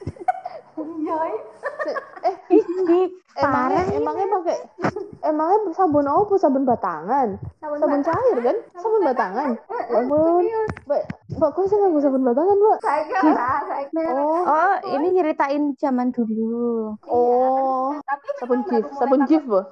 Eh, 2.26 2.34
Ih, 2.58 3.06
emangnya 3.38 3.82
emangnya 3.94 4.26
pakai 4.26 4.58
emangnya 5.22 5.58
sabun 5.78 6.10
apa? 6.10 6.34
Sabun 6.34 6.66
batangan. 6.66 7.38
Sabun 7.62 7.78
Sabun 7.78 8.00
batangan. 8.02 8.18
cair 8.18 8.38
kan? 8.42 8.56
Sabun 8.74 9.02
batangan. 9.06 9.48
Ya 9.54 9.98
ampun. 10.02 10.42
Mbak, 10.90 11.02
Mbak 11.38 11.50
kok 11.54 11.64
sih 11.70 11.76
nganggo 11.78 12.00
sabun 12.02 12.26
batangan, 12.26 12.56
Mbak? 12.58 12.78
Saya 12.82 13.02
kira, 13.06 13.50
saya 13.70 13.84
kira. 13.94 14.10
Oh. 14.10 14.42
Oh, 14.42 14.74
ini 14.98 15.06
nyeritain 15.14 15.62
zaman 15.78 16.10
dulu. 16.10 16.98
Oh. 17.06 17.94
Tapi 18.02 18.26
Sabun 18.42 18.60
gift, 18.66 18.90
baru 18.90 18.98
sabun 18.98 19.20
gift, 19.30 19.46
Mbak. 19.46 19.64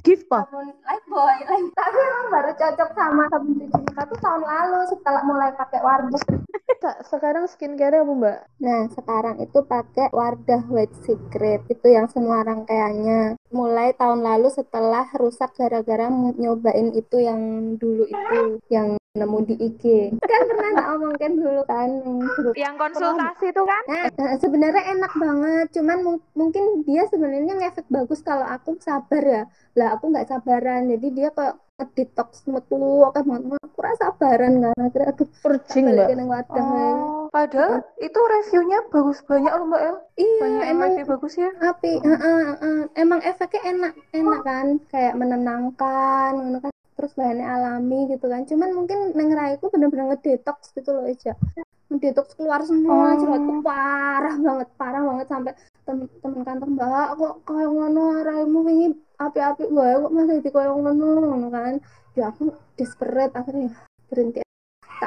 Gift 0.00 0.24
pak? 0.26 0.46
sabun 0.48 0.70
lifebuoy 0.70 1.38
Life- 1.44 1.74
tapi 1.74 1.98
emang 1.98 2.26
baru 2.30 2.50
cocok 2.54 2.90
sama 2.94 3.22
sabun 3.28 3.52
cuci 3.58 3.78
muka 3.80 4.02
tuh 4.06 4.18
tahun 4.22 4.42
lalu 4.46 4.80
setelah 4.88 5.22
mulai 5.26 5.50
pakai 5.54 5.80
Wardah 5.82 6.22
Sekarang 7.10 7.44
skincare 7.44 8.00
apa, 8.00 8.08
Mbak? 8.08 8.38
nah 8.60 8.88
sekarang 8.92 9.36
itu 9.40 9.58
pakai 9.60 10.08
Wardah 10.10 10.62
White 10.68 10.96
Secret 11.04 11.60
itu 11.68 11.86
yang 11.88 12.08
semua 12.08 12.40
rangkaiannya 12.40 13.39
mulai 13.50 13.90
tahun 13.98 14.20
lalu 14.22 14.48
setelah 14.48 15.06
rusak 15.18 15.50
gara-gara 15.58 16.06
nyobain 16.38 16.94
itu 16.94 17.16
yang 17.18 17.40
dulu 17.76 18.06
itu 18.06 18.38
yang 18.70 18.94
nemu 19.10 19.38
di 19.42 19.54
IG 19.58 19.82
kan 20.22 20.40
pernah 20.46 20.68
nggak 20.70 20.88
omongin 20.94 21.32
dulu 21.34 21.62
kan 21.66 21.88
yang 22.54 22.78
konsultasi 22.78 23.50
itu 23.50 23.62
kan 23.66 23.82
Nah, 23.90 24.06
eh, 24.06 24.38
sebenarnya 24.38 24.82
enak 24.94 25.12
banget, 25.18 25.66
cuman 25.74 25.98
mung- 26.06 26.28
mungkin 26.38 26.86
dia 26.86 27.02
sebenarnya 27.10 27.58
ngefek 27.58 27.90
bagus 27.90 28.22
kalau 28.22 28.46
aku 28.46 28.78
sabar 28.78 29.22
ya. 29.26 29.42
Lah 29.74 29.98
aku 29.98 30.14
nggak 30.14 30.30
sabaran, 30.30 30.86
jadi 30.94 31.06
dia 31.10 31.28
kayak 31.34 31.58
ngedetox 31.74 32.30
metu 32.46 32.78
oke 32.78 33.18
banget. 33.26 33.58
Aku 33.66 33.78
rasa 33.82 34.14
sabaran 34.14 34.52
kan. 34.62 34.74
Akhirnya 34.78 35.10
aduh 35.10 35.28
Purging, 35.42 35.86
Mbak. 35.90 36.08
Oh, 36.54 37.19
padahal 37.30 37.86
itu 38.02 38.18
reviewnya 38.18 38.78
bagus 38.90 39.22
banyak 39.24 39.52
loh 39.54 39.66
Mbak 39.70 39.82
El. 39.82 39.96
Iya, 40.18 40.40
Banyak 40.42 40.64
emang 40.66 40.88
review 40.94 41.06
bagus 41.14 41.34
ya. 41.38 41.50
api, 41.62 41.92
heeh, 42.02 42.40
heeh. 42.58 42.80
emang 42.98 43.20
efeknya 43.22 43.60
enak, 43.70 43.94
enak 44.12 44.40
kan, 44.42 44.66
kayak 44.90 45.14
menenangkan, 45.14 46.34
kan. 46.60 46.72
Terus 46.98 47.12
bahannya 47.16 47.46
alami 47.48 48.12
gitu 48.12 48.26
kan. 48.28 48.44
Cuman 48.44 48.70
mungkin 48.76 48.98
neng 49.16 49.30
raiku 49.32 49.72
bener-bener 49.72 50.12
ngedetox 50.12 50.74
gitu 50.76 50.90
loh 50.92 51.08
Eja. 51.08 51.32
Ngedetox 51.88 52.34
keluar 52.36 52.60
semua, 52.66 53.16
jerawatku 53.16 53.62
parah 53.64 54.36
banget, 54.36 54.68
parah 54.76 55.02
banget 55.02 55.26
sampai 55.30 55.52
tem- 55.88 56.12
temen 56.22 56.42
kantor 56.44 56.68
mbak 56.76 57.08
kok 57.18 57.34
kayak 57.48 57.70
ngono 57.72 58.04
raimu 58.22 58.58
wingi 58.62 58.88
api-api 59.16 59.64
wae 59.72 59.96
kok 59.98 60.12
masih 60.12 60.38
di 60.44 60.50
kayak 60.52 60.70
ngono 60.76 60.92
ngono 61.24 61.46
kan. 61.48 61.74
Ya 62.18 62.30
aku 62.30 62.52
desperate 62.76 63.32
akhirnya 63.38 63.70
berhenti 64.10 64.42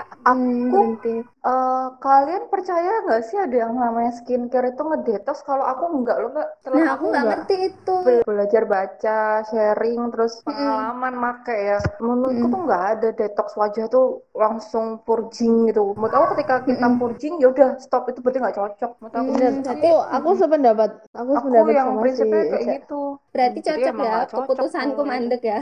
hmm, 0.02 0.72
berhenti. 0.72 1.16
Eh, 1.44 1.88
kalian 2.00 2.48
percaya 2.48 3.04
nggak 3.04 3.22
sih 3.28 3.36
ada 3.36 3.56
yang 3.68 3.76
namanya 3.76 4.16
skincare 4.16 4.72
itu 4.72 4.80
ngedetox? 4.80 5.44
Kalau 5.44 5.68
aku 5.68 5.84
nggak 6.02 6.18
loh 6.24 6.30
Mbak. 6.32 6.48
Nah 6.72 6.88
aku 6.96 7.04
nggak 7.12 7.26
ngerti 7.28 7.56
itu. 7.68 7.96
Be- 8.08 8.24
belajar 8.24 8.64
baca, 8.64 9.20
sharing, 9.52 10.00
terus 10.16 10.40
pengalaman 10.48 11.14
make 11.20 11.52
ya. 11.52 11.78
Menurutku 12.00 12.48
tuh 12.48 12.62
nggak 12.64 12.84
ada 12.96 13.10
detox 13.12 13.48
wajah 13.60 13.86
tuh 13.92 14.24
langsung 14.32 15.04
purging 15.04 15.68
gitu. 15.68 15.92
Menurut 16.00 16.16
aku 16.16 16.26
ketika 16.40 16.64
kita 16.64 16.88
purging 16.96 17.34
ya 17.44 17.48
udah 17.52 17.70
stop 17.84 18.08
itu 18.08 18.24
berarti 18.24 18.40
nggak 18.40 18.58
cocok. 18.58 18.92
Menurut 19.04 19.16
aku 19.20 19.30
berarti- 19.36 19.72
Aku 19.84 19.92
aku 20.16 20.30
sependapat. 20.40 20.90
Aku 21.12 21.20
aku 21.20 21.32
sependapat 21.36 21.72
yang 21.76 21.88
sama 21.92 22.02
prinsipnya 22.08 22.40
si 22.40 22.50
kayak 22.50 22.66
gitu. 22.80 23.02
Berarti 23.36 23.60
Jadi 23.60 23.68
cocok 23.68 23.84
ya 23.84 23.92
nggak 23.92 24.16
cocok 24.32 24.44
keputusanku 24.48 25.02
mandek 25.04 25.42
ya. 25.44 25.60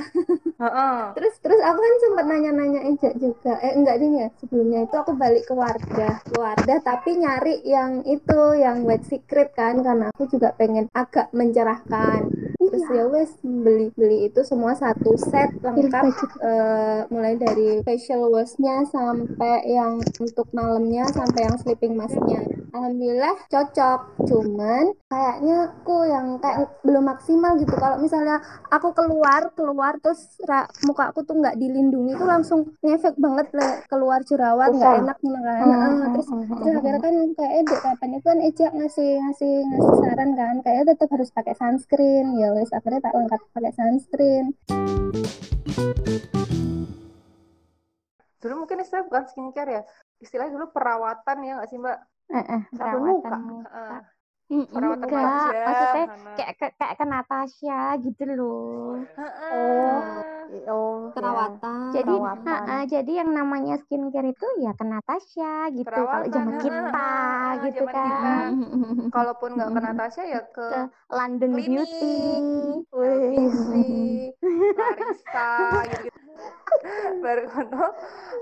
Terus 1.18 1.34
terus 1.42 1.60
aku 1.66 1.80
kan 1.82 1.94
sempat 2.06 2.26
nanya-nanya 2.30 2.80
Eja 2.86 3.10
juga. 3.18 3.54
Eh 3.66 3.74
enggak 3.74 3.96
ding 3.98 4.14
ya. 4.22 4.30
Sebelumnya 4.38 4.86
itu 4.86 4.96
aku 4.96 5.18
balik 5.18 5.50
ke 5.50 5.54
Wardah, 5.58 6.22
ke 6.22 6.36
Wardah 6.38 6.80
tapi 6.86 7.18
nyari 7.18 7.66
yang 7.66 8.06
itu 8.06 8.42
yang 8.58 8.86
White 8.86 9.10
Secret 9.10 9.52
kan 9.58 9.82
karena 9.82 10.14
aku 10.14 10.30
juga 10.30 10.54
pengen 10.54 10.86
agak 10.94 11.34
mencerahkan. 11.34 12.30
Terus 12.62 12.86
ya 12.94 13.04
wes 13.10 13.32
beli 13.42 13.90
beli 13.98 14.30
itu 14.30 14.46
semua 14.46 14.78
satu 14.78 15.18
set 15.18 15.50
lengkap 15.60 16.14
eh, 16.40 17.02
mulai 17.10 17.36
dari 17.36 17.82
facial 17.82 18.30
washnya 18.30 18.86
sampai 18.88 19.66
yang 19.66 19.98
untuk 20.22 20.48
malamnya 20.54 21.10
sampai 21.10 21.50
yang 21.50 21.58
sleeping 21.58 21.98
masknya. 21.98 22.61
Alhamdulillah 22.72 23.36
cocok. 23.52 24.00
Cuman 24.32 24.96
kayaknya 25.12 25.76
aku 25.76 26.08
yang 26.08 26.40
kayak 26.40 26.72
belum 26.88 27.04
maksimal 27.04 27.60
gitu. 27.60 27.76
Kalau 27.76 28.00
misalnya 28.00 28.40
aku 28.72 28.96
keluar 28.96 29.52
keluar 29.52 30.00
terus 30.00 30.40
ra- 30.48 30.72
muka 30.88 31.12
aku 31.12 31.28
tuh 31.28 31.36
nggak 31.36 31.60
dilindungi 31.60 32.16
tuh 32.16 32.24
langsung 32.24 32.60
ngefek 32.80 33.20
banget 33.20 33.52
le 33.52 33.84
keluar 33.92 34.24
jerawat 34.24 34.72
nggak 34.72 34.96
enak 35.04 35.18
gitu 35.20 35.40
kan 35.44 35.60
Heeh, 35.62 35.92
terus 36.16 36.28
terus 36.32 36.76
akhirnya 36.80 37.02
kan 37.04 37.16
kayak 37.36 37.60
dek 37.68 37.80
kapan 37.84 38.10
itu 38.16 38.26
kan 38.26 38.40
Eja 38.40 38.68
ngasih 38.72 39.12
ngasih 39.20 39.54
ngasih 39.68 39.94
saran 40.00 40.30
kan 40.34 40.56
kayaknya 40.64 40.86
tetap 40.96 41.10
harus 41.12 41.30
pakai 41.30 41.54
sunscreen 41.54 42.26
ya 42.40 42.50
wes 42.56 42.72
akhirnya 42.72 43.04
tak 43.04 43.14
lengkap 43.14 43.42
pakai 43.52 43.72
sunscreen 43.76 44.46
Dulu 48.42 48.66
mungkin 48.66 48.82
istilah 48.82 49.06
bukan 49.06 49.24
skincare 49.30 49.70
ya. 49.70 49.82
Istilahnya 50.18 50.58
dulu 50.58 50.74
perawatan 50.74 51.38
ya 51.46 51.62
nggak 51.62 51.70
sih 51.70 51.78
Mbak? 51.78 51.98
Eh, 52.32 52.46
eh, 52.48 52.62
Sabun 52.76 53.02
muka. 53.04 53.28
perawatan 53.28 53.42
muka. 53.44 53.70
Heeh. 53.72 54.02
Mm, 54.52 54.68
Perawatan 54.68 55.08
enggak, 55.08 55.24
wajah, 55.24 55.64
maksudnya 55.64 56.04
mana. 56.12 56.32
kayak 56.36 56.52
kayak 56.60 56.74
kayak 56.76 56.96
ke 57.00 57.06
Natasha 57.08 57.80
gitu 58.04 58.24
loh. 58.36 59.00
Oh, 59.00 59.24
oh, 59.56 60.00
ya. 60.52 60.76
Perawatan. 61.16 61.80
Jadi, 61.96 62.12
Perawatan. 62.20 62.44
ha-ha, 62.52 62.78
jadi 62.84 63.12
yang 63.24 63.32
namanya 63.32 63.76
skincare 63.80 64.28
itu 64.36 64.48
ya 64.60 64.72
ke 64.76 64.84
Natasha 64.84 65.72
gitu. 65.72 65.88
Kalau 65.88 66.24
zaman 66.28 66.56
kita 66.60 66.84
ha-ha, 66.92 67.64
gitu 67.64 67.80
zaman 67.80 67.94
kan. 67.96 68.04
kita. 68.04 68.36
Kalaupun 69.16 69.50
nggak 69.56 69.70
ke 69.72 69.80
Natasha 69.80 70.22
ya 70.28 70.42
ke 70.52 70.68
Ke 70.68 70.80
London. 71.16 71.50
Beauty. 71.56 72.16
LBC, 72.92 73.72
Larissa 74.76 75.52
gitu. 75.96 76.20
Baru 77.24 77.44
ngono, 77.48 77.84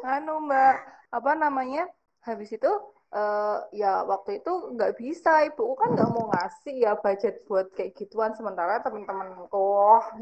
anu 0.06 0.34
Mbak, 0.46 0.76
apa 1.14 1.32
namanya? 1.38 1.86
Habis 2.26 2.50
itu 2.50 2.70
eh, 3.14 3.58
ya 3.74 4.06
waktu 4.06 4.30
itu 4.40 4.52
nggak 4.76 4.94
bisa 5.02 5.32
ibuku 5.50 5.74
kan 5.82 5.90
nggak 5.98 6.10
mau 6.14 6.26
ngasih 6.32 6.76
ya 6.86 6.92
budget 7.04 7.42
buat 7.50 7.68
kayak 7.74 7.94
gituan 7.98 8.32
sementara 8.38 8.82
teman-temanku 8.86 9.66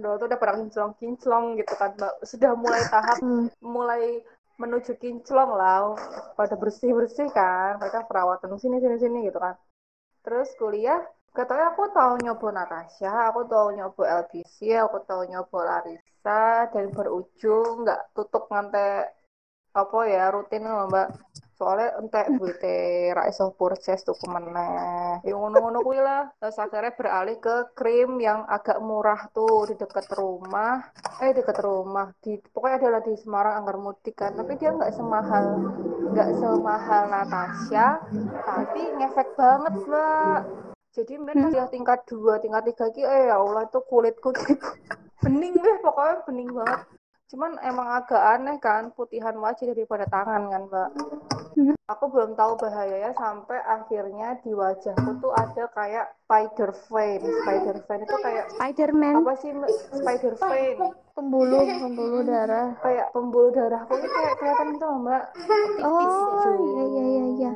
dulu 0.01 0.13
tuh 0.19 0.27
udah 0.29 0.39
pada 0.39 0.53
kinclong-kinclong 0.59 1.45
gitu 1.59 1.73
kan 1.75 1.91
sudah 2.23 2.51
mulai 2.55 2.83
tahap 2.87 3.19
Hmm. 3.19 3.47
mulai 3.61 4.23
menuju 4.57 4.97
kinclong 4.97 5.51
lah 5.53 5.93
pada 6.39 6.55
bersih-bersih 6.57 7.29
kan 7.29 7.77
mereka 7.81 8.07
perawatan 8.09 8.57
sini 8.57 8.77
sini 8.81 8.97
sini 8.97 9.17
gitu 9.29 9.37
kan. 9.37 9.55
Terus 10.25 10.49
kuliah 10.59 10.99
katanya 11.37 11.65
aku 11.71 11.83
tahu 11.93 12.13
nyoba 12.25 12.47
Natasha 12.57 13.11
aku 13.29 13.41
tahu 13.51 13.67
nyoba 13.77 14.03
LBC 14.25 14.57
aku 14.85 14.97
tahu 15.05 15.21
nyoba 15.29 15.59
Larissa 15.69 16.41
dan 16.73 16.85
berujung 16.97 17.85
nggak 17.85 18.01
tutup 18.17 18.49
ngantek 18.49 19.13
apa 19.81 19.99
ya 20.09 20.23
rutin 20.33 20.65
loh 20.65 20.89
mbak 20.89 21.07
soalnya 21.57 21.97
entek 21.99 22.25
duite 22.37 22.77
ra 23.17 23.25
iso 23.25 23.49
purchase 23.57 24.05
tuku 24.05 24.25
meneh 24.29 25.19
ya 25.25 25.33
ngono-ngono 25.33 25.81
kuwi 25.81 25.99
lah. 25.99 26.29
Terus 26.37 26.57
akhirnya 26.61 26.93
beralih 26.93 27.37
ke 27.41 27.55
krim 27.73 28.21
yang 28.21 28.45
agak 28.45 28.77
murah 28.79 29.25
tuh 29.33 29.65
di 29.69 29.73
dekat 29.73 30.05
rumah. 30.13 30.85
Eh 31.19 31.33
dekat 31.33 31.57
rumah. 31.59 32.13
Di 32.21 32.37
pokoknya 32.53 32.77
adalah 32.81 33.01
di 33.01 33.13
Semarang 33.17 33.53
Anggar 33.59 33.77
Mudik 33.81 34.15
kan. 34.15 34.37
Tapi 34.37 34.53
dia 34.55 34.69
nggak 34.71 34.93
semahal 34.93 35.45
nggak 36.13 36.29
semahal 36.39 37.03
Natasha 37.09 37.87
tapi 38.45 38.81
ngefek 38.97 39.29
banget 39.35 39.73
mbak. 39.89 40.41
Jadi 40.95 41.13
mbak 41.21 41.35
Hmm. 41.35 41.49
udah 41.53 41.67
tingkat 41.69 41.99
dua 42.09 42.33
tingkat 42.41 42.63
tiga 42.73 42.85
ki 42.89 43.01
eh 43.05 43.29
ya 43.29 43.37
Allah 43.37 43.69
itu 43.69 43.79
kulitku 43.85 44.29
gitu 44.45 44.69
bening 45.21 45.53
deh 45.57 45.77
pokoknya 45.81 46.15
bening 46.29 46.49
banget 46.53 46.81
cuman 47.27 47.59
emang 47.61 47.87
agak 47.93 48.23
aneh 48.33 48.55
kan 48.57 48.89
putihan 48.91 49.35
wajah 49.35 49.67
daripada 49.67 50.07
tangan 50.07 50.47
kan 50.47 50.61
mbak 50.65 50.89
aku 51.87 52.05
belum 52.07 52.35
tahu 52.35 52.55
bahayanya 52.57 53.11
sampai 53.13 53.59
akhirnya 53.59 54.39
di 54.41 54.51
wajahku 54.51 55.11
tuh 55.19 55.31
ada 55.33 55.67
kayak 55.71 56.11
spider 56.23 56.71
vein 56.87 57.19
spider 57.19 57.77
vein 57.81 58.01
itu 58.01 58.17
kayak 58.19 58.45
Spiderman. 58.51 59.13
apa 59.17 59.33
sih 59.37 59.51
spider 59.93 60.33
vein 60.37 60.77
Pembuluh, 61.17 61.65
pembuluh 61.81 62.21
darah. 62.21 62.77
kayak 62.77 63.09
pembuluh 63.09 63.49
darahku 63.49 63.89
ini 63.91 64.05
kayak 64.05 64.33
kelihatan 64.37 64.67
gitu 64.71 64.85
mbak 65.01 65.23
Oh, 65.81 66.53
iya 66.53 66.83
iya 66.85 67.03
iya 67.03 67.25
iya. 67.33 67.51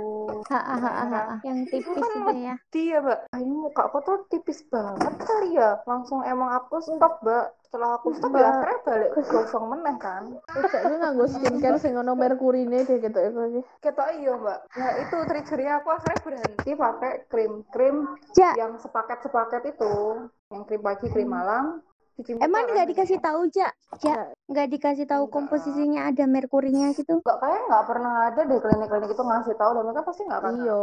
Ha, 0.50 0.58
ha, 0.58 0.76
ha, 0.76 0.92
ha, 0.92 1.06
ha. 1.06 1.36
Yang 1.46 1.60
tipis 1.70 2.02
kan 2.02 2.26
itu 2.26 2.42
ya. 2.42 2.56
dia 2.74 2.98
mbak 3.00 3.20
ah, 3.30 3.38
ini 3.38 3.54
mukaku 3.54 3.98
tuh 4.02 4.18
tipis 4.28 4.66
banget 4.68 5.14
kali 5.22 5.54
ya 5.54 5.78
langsung 5.86 6.26
emang 6.26 6.50
aku 6.52 6.82
stop 6.82 7.22
mbak 7.22 7.54
setelah 7.72 7.96
aku 7.96 8.12
stop 8.12 8.36
ya 8.36 8.52
akhirnya 8.52 8.78
balik 8.84 9.10
gosong 9.32 9.66
meneh 9.72 9.96
kan. 9.96 10.24
Cek 10.52 10.82
gue 10.92 10.98
nganggo 11.00 11.24
skincare 11.24 11.80
sing 11.80 11.96
ono 11.96 12.20
merkurine 12.20 12.84
deh 12.84 13.00
gitu 13.00 13.16
ya 13.16 13.32
iki. 13.32 13.62
ketok 13.80 14.12
iya 14.20 14.36
mbak. 14.36 14.60
Nah 14.76 14.92
itu 15.00 15.16
triggernya 15.24 15.80
aku 15.80 15.88
akhirnya 15.96 16.20
berhenti 16.20 16.72
pakai 16.76 17.14
krim-krim 17.32 17.96
Ja, 18.36 18.60
yang 18.60 18.76
sepaket-sepaket 18.76 19.72
itu 19.72 20.28
yang 20.52 20.68
krim 20.68 20.84
pagi 20.84 21.08
krim 21.16 21.32
malam 21.32 21.80
emang 22.30 22.64
nggak 22.68 22.88
dikasih 22.90 23.18
tahu, 23.20 23.50
Ja? 23.52 23.70
Ja, 24.00 24.32
nggak 24.48 24.68
dikasih 24.72 25.06
tahu 25.06 25.28
Enggak. 25.28 25.36
komposisinya 25.36 26.02
ada 26.08 26.24
merkurinya 26.26 26.90
gitu. 26.94 27.20
nggak 27.20 27.38
kayak 27.38 27.62
nggak 27.68 27.86
pernah 27.86 28.14
ada 28.28 28.42
deh 28.44 28.60
klinik-klinik 28.60 29.12
itu 29.12 29.24
ngasih 29.24 29.56
tahu 29.60 29.72
dan 29.76 29.84
mereka 29.86 30.02
pasti 30.08 30.22
nggak 30.24 30.40
akan 30.40 30.54
Iya. 30.62 30.80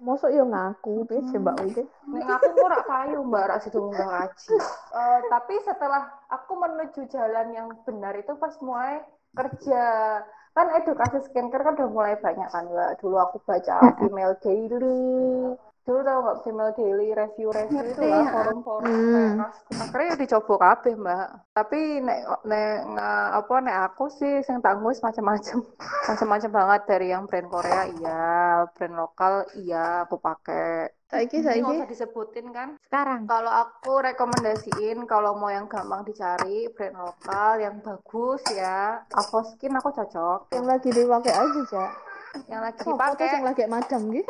Mosok 0.00 0.30
yo 0.32 0.44
ngaku 0.48 1.04
piye 1.04 1.20
sih 1.28 1.38
Mbak 1.38 1.56
iki? 1.68 1.82
Nek 2.08 2.24
aku 2.26 2.46
kok 2.56 2.68
rak 2.72 2.84
payu 2.88 3.20
mbak 3.20 3.44
rak 3.52 3.58
sido 3.60 3.84
munggah 3.84 4.08
ngaji. 4.08 4.56
Eh, 4.90 5.18
tapi 5.28 5.54
setelah 5.60 6.02
aku 6.26 6.52
menuju 6.56 7.00
jalan 7.06 7.52
yang 7.52 7.68
benar 7.84 8.16
itu 8.16 8.32
pas 8.40 8.56
mulai 8.64 9.04
kerja 9.30 9.82
kan 10.50 10.66
edukasi 10.74 11.22
skincare 11.22 11.62
kan 11.62 11.76
udah 11.78 11.90
mulai 11.92 12.14
banyak 12.16 12.48
kan 12.48 12.64
mbak. 12.66 12.96
Dulu 12.98 13.16
aku 13.20 13.38
baca 13.44 13.76
Female 14.00 14.34
Daily. 14.40 15.54
Dulu 15.80 16.00
tau 16.00 16.18
nggak 16.20 16.38
Female 16.44 16.72
Daily 16.72 17.08
review-review 17.10 17.82
itu 17.88 18.02
lah 18.04 18.24
forum-forum 18.28 18.84
Hmm. 18.84 19.30
teras. 19.40 19.56
Akhirnya 19.80 20.06
ya 20.06 20.16
dicoba 20.16 20.54
kabeh 20.60 20.94
mbak. 20.94 21.26
Tapi 21.50 21.80
nek 21.98 22.18
nek 22.44 22.68
nga- 22.90 23.30
apa 23.34 23.54
nek 23.58 23.76
aku 23.88 24.04
sih 24.08 24.38
sing 24.40 24.60
tak 24.60 24.76
ngurus 24.76 25.00
macam-macam. 25.00 25.58
Macam-macam 26.08 26.50
banget 26.50 26.80
dari 26.84 27.06
yang 27.08 27.24
brand 27.24 27.48
Korea 27.48 27.82
iya, 27.88 28.22
brand 28.68 28.94
lokal 28.94 29.32
iya 29.56 30.04
aku 30.04 30.16
pakai. 30.16 30.92
Saiki 31.10 31.38
Ini 31.38 31.42
nggak 31.42 31.54
saiki 31.58 31.72
usah 31.74 31.88
disebutin 31.88 32.46
kan? 32.50 32.68
Sekarang. 32.80 33.26
Kalau 33.26 33.50
aku 33.50 33.98
rekomendasiin 33.98 34.98
kalau 35.04 35.34
mau 35.34 35.50
yang 35.50 35.66
gampang 35.66 36.06
dicari 36.06 36.70
brand 36.70 36.94
lokal 36.94 37.58
yang 37.58 37.82
bagus 37.82 38.38
ya, 38.48 39.02
Avoskin 39.10 39.74
aku 39.74 39.90
cocok. 39.90 40.54
yang 40.54 40.66
lagi 40.66 40.86
dipakai 40.88 41.34
aja, 41.34 41.60
Cak. 41.66 41.90
Yang 42.46 42.60
lagi 42.62 42.78
Sopo 42.80 42.90
tuh 42.90 42.96
dipakai 42.96 43.26
sing 43.28 43.42
lagi 43.42 43.62
madam 43.66 44.02
ki? 44.10 44.22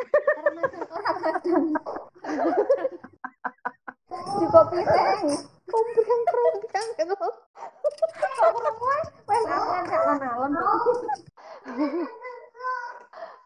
Di 4.31 4.45
kopi 4.47 4.79
teh. 4.81 5.19
Kompreng-kompreng 5.71 6.87
gitu. 6.99 7.29
Wes 9.23 9.43
aman 9.47 9.83
kayak 9.87 10.03
malam. 10.19 10.51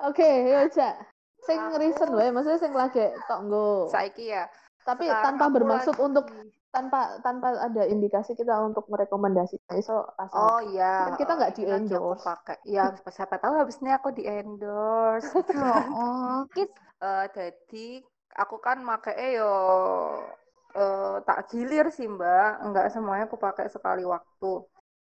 Oke, 0.01 0.29
yo 0.49 0.61
Cak. 0.71 0.95
Sing 1.45 1.59
recent 1.77 2.11
wae, 2.11 2.33
maksudnya 2.33 2.57
sing 2.57 2.73
lagi 2.73 3.05
tok 3.29 3.39
nggo. 3.45 3.85
saiki 3.93 4.33
ya. 4.33 4.49
Tapi 4.81 5.05
tanpa 5.05 5.45
bermaksud 5.49 5.93
lagi- 5.93 6.03
untuk 6.03 6.25
tanpa 6.75 6.99
tanpa 7.25 7.47
ada 7.67 7.83
indikasi 7.93 8.31
kita 8.39 8.53
untuk 8.67 8.85
merekomendasikan 8.91 9.75
iso 9.81 9.95
asal 10.25 10.45
Oh 10.45 10.57
iya. 10.69 10.85
Kan 11.05 11.13
kita 11.19 11.31
nggak 11.37 11.55
ini 11.57 11.65
lagi 11.73 11.91
aku 11.99 12.13
di-endorse. 12.13 12.25
pakai. 12.27 12.55
Ya 12.75 12.81
siapa 13.17 13.35
tahu 13.41 13.53
habis 13.61 13.77
ini 13.81 13.91
aku 13.97 14.09
di 14.17 14.23
endorse. 14.35 15.29
Oh, 15.97 16.45
kit. 16.53 16.69
Eh 17.03 17.25
jadi 17.35 17.87
aku 18.41 18.55
kan 18.65 18.77
pakai 18.89 19.15
yo 19.39 19.51
eh, 20.79 21.15
tak 21.27 21.39
gilir 21.51 21.85
sih 21.97 22.07
mbak, 22.15 22.49
enggak 22.65 22.85
semuanya 22.93 23.23
aku 23.27 23.37
pakai 23.45 23.65
sekali 23.75 24.03
waktu. 24.13 24.51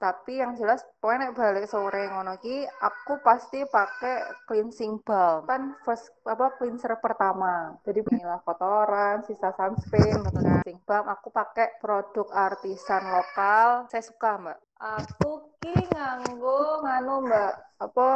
Tapi 0.04 0.44
yang 0.44 0.60
jelas 0.60 0.84
pokoknya 1.00 1.32
nek 1.32 1.36
balik 1.40 1.64
sore 1.72 2.12
ngono 2.12 2.36
ki 2.44 2.68
aku 2.68 3.24
pasti 3.24 3.64
pakai 3.64 4.44
cleansing 4.52 5.00
balm. 5.00 5.48
Kan 5.48 5.80
first 5.88 6.12
apa 6.28 6.52
cleanser 6.60 7.00
pertama. 7.00 7.72
Jadi 7.88 8.04
inilah 8.12 8.44
kotoran, 8.44 9.24
sisa 9.24 9.56
sunscreen 9.56 10.20
gitu 10.28 10.44
kan. 10.44 10.60
Cleansing 10.60 10.84
balm 10.84 11.08
aku 11.08 11.32
pakai 11.32 11.80
produk 11.80 12.28
artisan 12.36 13.00
lokal. 13.16 13.88
Saya 13.88 14.04
suka, 14.04 14.36
Mbak. 14.44 14.60
Aku 14.84 15.56
ki 15.64 15.72
nganggo 15.96 16.84
nganu, 16.84 17.24
Mbak. 17.24 17.54
Apa 17.88 18.10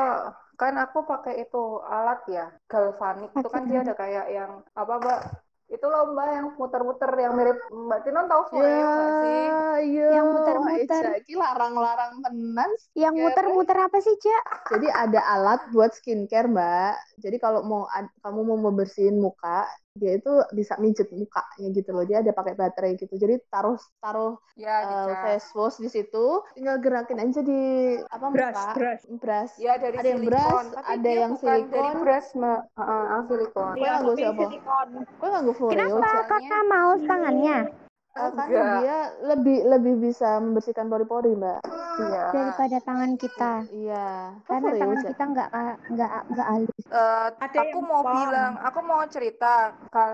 kan 0.59 0.75
aku 0.75 1.07
pakai 1.07 1.39
itu 1.39 1.79
alat 1.87 2.19
ya, 2.27 2.51
galvanik. 2.67 3.31
Itu 3.31 3.47
kan 3.47 3.63
dia 3.63 3.87
ada 3.87 3.95
kayak 3.95 4.27
yang 4.27 4.59
apa, 4.75 4.93
Mbak? 4.99 5.21
Itu 5.67 5.83
loh 5.91 6.15
Mbak 6.15 6.27
yang 6.31 6.47
muter-muter 6.55 7.11
yang 7.19 7.33
mirip 7.35 7.59
Mbak 7.67 7.99
Tinon 8.07 8.25
tahu 8.31 8.41
Ya, 8.43 8.49
Fleo 8.51 8.87
nggak 8.87 9.11
sih? 9.19 9.43
iya. 9.83 10.07
Yang 10.15 10.25
muter-muter. 10.31 11.03
Eja, 11.03 11.19
iki 11.19 11.33
larang-larang 11.35 12.13
tenan. 12.23 12.69
Yang 12.95 13.13
muter-muter 13.19 13.77
apa 13.77 13.97
sih, 13.99 14.15
Ja? 14.23 14.39
Jadi 14.71 14.87
ada 14.87 15.19
alat 15.27 15.61
buat 15.75 15.91
skincare, 15.91 16.47
Mbak. 16.47 16.93
Jadi 17.19 17.37
kalau 17.43 17.61
mau 17.67 17.83
kamu 18.23 18.39
mau 18.47 18.59
membersihin 18.71 19.19
muka, 19.19 19.67
dia 19.97 20.15
itu 20.15 20.29
bisa 20.53 20.77
mijet 20.77 21.09
mukanya 21.09 21.67
gitu 21.73 21.89
loh. 21.91 22.05
Dia 22.05 22.21
ada 22.21 22.31
pakai 22.31 22.53
baterai 22.53 22.95
gitu. 22.95 23.11
Jadi 23.11 23.41
taruh 23.49 23.75
taruh 23.97 24.37
Ya, 24.53 24.73
eh, 24.79 24.89
dicas. 25.05 25.21
face 25.21 25.49
wash 25.53 25.77
di 25.77 25.85
situ, 25.85 26.25
tinggal 26.53 26.77
gerakin 26.77 27.17
aja 27.19 27.41
di 27.41 27.61
apa 28.03 28.25
Brush, 28.29 28.53
muka, 28.53 28.73
brush. 28.73 29.03
brush. 29.17 29.53
Ya 29.57 29.77
dari 29.77 29.97
Ada 29.97 30.07
yang 30.07 30.21
silikon, 30.21 30.33
brush, 30.33 30.67
tapi 30.73 30.91
ada 30.93 31.09
yang 31.11 31.31
bukan 31.33 31.45
dari 31.45 31.61
silikon. 31.61 32.01
brush, 32.01 32.29
Mbak. 32.33 32.61
Heeh, 32.73 33.03
ah, 33.07 33.21
silikon. 33.25 33.73
Kowe 33.73 33.85
nganggo 33.85 34.09
tapi 34.09 34.19
siapa? 34.19 34.41
silikon. 34.43 34.87
Gue 35.17 35.27
nganggo 35.29 35.53
Foreo, 35.53 35.73
Kenapa 35.73 36.09
kakak 36.25 36.63
males 36.65 37.01
tangannya? 37.05 37.57
Kan 38.17 38.31
Enggak. 38.33 38.73
dia 38.79 38.97
lebih 39.23 39.57
lebih 39.67 39.93
bisa 40.01 40.39
membersihkan 40.39 40.87
pori-pori, 40.87 41.33
Mbak. 41.33 41.61
Iya. 41.97 42.29
daripada 42.29 42.77
tangan 42.79 43.17
kita. 43.17 43.65
Iya. 43.73 44.37
Karena 44.45 44.61
Apa 44.63 44.69
ya, 44.69 44.77
tangan 44.77 44.97
Uja? 44.97 45.09
kita 45.09 45.23
nggak 45.25 45.49
nggak 45.89 46.11
nggak 46.29 46.47
halus. 46.47 46.83
Eh, 46.87 47.27
Ada 47.39 47.57
aku 47.57 47.65
yang 47.73 47.89
mau 47.89 48.01
pom. 48.01 48.13
bilang, 48.13 48.53
aku 48.59 48.79
mau 48.83 49.01
cerita. 49.07 49.53
Kal 49.89 50.11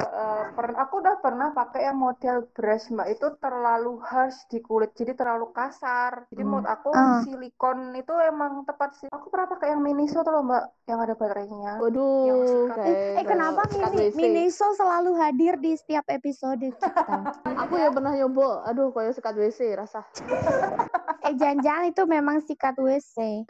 per- 0.53 0.79
aku 0.79 0.93
udah 0.97 1.15
pernah 1.19 1.51
pakai 1.51 1.81
yang 1.83 1.97
model 1.97 2.47
brush 2.49 2.87
mbak 2.87 3.11
itu 3.11 3.27
terlalu 3.37 3.99
harsh 4.01 4.47
di 4.47 4.59
kulit, 4.59 4.95
jadi 4.95 5.11
terlalu 5.13 5.51
kasar. 5.51 6.23
Jadi 6.29 6.39
menurut 6.41 6.63
aku 6.65 6.89
Ah. 6.89 7.19
silikon 7.21 7.91
itu 7.93 8.13
emang 8.21 8.63
tepat 8.63 8.95
sih. 8.95 9.07
Aku 9.09 9.27
pernah 9.27 9.47
pakai 9.49 9.75
yang 9.75 9.83
Miniso 9.83 10.23
tuh 10.23 10.31
loh 10.31 10.41
mbak, 10.41 10.63
yang 10.85 10.99
ada 10.99 11.13
baterainya. 11.13 11.83
Waduh, 11.83 12.71
kayak 12.71 12.87
Eh, 12.87 13.19
eh 13.19 13.25
kenapa 13.25 13.67
Mini. 13.69 14.07
Miniso 14.13 14.71
selalu 14.73 15.19
hadir 15.19 15.59
di 15.59 15.75
setiap 15.75 16.07
episode 16.07 16.63
kita? 16.63 16.87
Aku 17.61 17.75
ya 17.75 17.91
pernah 17.93 18.13
nyoba. 18.13 18.65
Aduh, 18.65 18.89
kayak 18.89 19.13
sikat 19.13 19.33
WC 19.33 19.59
rasa. 19.73 20.01
eh 21.25 21.33
jangan-jangan 21.33 21.85
itu 21.87 22.03
memang 22.03 22.37
sikat 22.39 22.75
WC. 22.75 23.45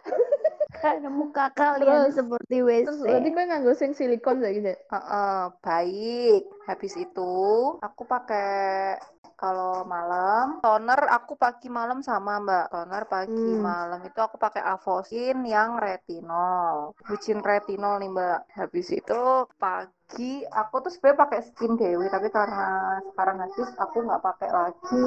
Karena 0.73 1.07
muka 1.07 1.47
kalian 1.49 2.11
Terus- 2.11 2.15
seperti 2.17 2.57
Terus 2.59 2.97
WC. 2.97 3.03
berarti 3.03 3.29
gue 3.29 3.43
nganggo 3.45 3.73
sing 3.73 3.91
silikon 3.91 4.37
kayak 4.39 4.53
gitu. 4.55 4.71
Heeh, 4.89 5.41
baik. 5.59 6.41
Habis 6.65 6.93
itu 6.97 7.33
aku 7.79 8.03
pakai 8.03 8.99
kalau 9.33 9.83
malam 9.83 10.63
toner 10.63 10.95
aku 11.09 11.35
pagi 11.35 11.67
malam 11.67 11.99
sama 11.99 12.39
mbak 12.39 12.71
toner 12.71 13.03
pagi 13.03 13.33
Hmm. 13.33 13.59
malam 13.59 13.99
itu 13.99 14.15
aku 14.15 14.39
pakai 14.39 14.63
Avosin 14.63 15.43
yang 15.43 15.75
retinol 15.75 16.95
bucin 17.03 17.43
retinol 17.43 17.99
nih 17.99 18.07
mbak 18.07 18.39
habis 18.55 18.87
itu 18.87 19.19
pagi 19.57 19.91
aku 20.53 20.75
tuh 20.85 20.91
sebenarnya 20.93 21.21
pakai 21.25 21.39
skin 21.41 21.73
dewi 21.79 22.05
tapi 22.11 22.27
karena 22.29 22.99
sekarang 23.11 23.37
habis 23.41 23.69
aku 23.79 23.97
nggak 24.05 24.23
pakai 24.23 24.49
lagi 24.53 25.01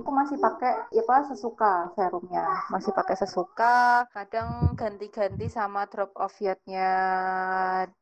aku 0.00 0.10
masih 0.10 0.36
pakai 0.40 0.72
ya 0.96 1.02
apa 1.04 1.14
sesuka 1.28 1.72
serumnya 1.98 2.44
masih 2.72 2.92
pakai 2.96 3.16
sesuka 3.20 4.06
kadang 4.14 4.72
ganti-ganti 4.78 5.46
sama 5.50 5.84
drop 5.90 6.14
of 6.16 6.32
yet-nya 6.40 6.88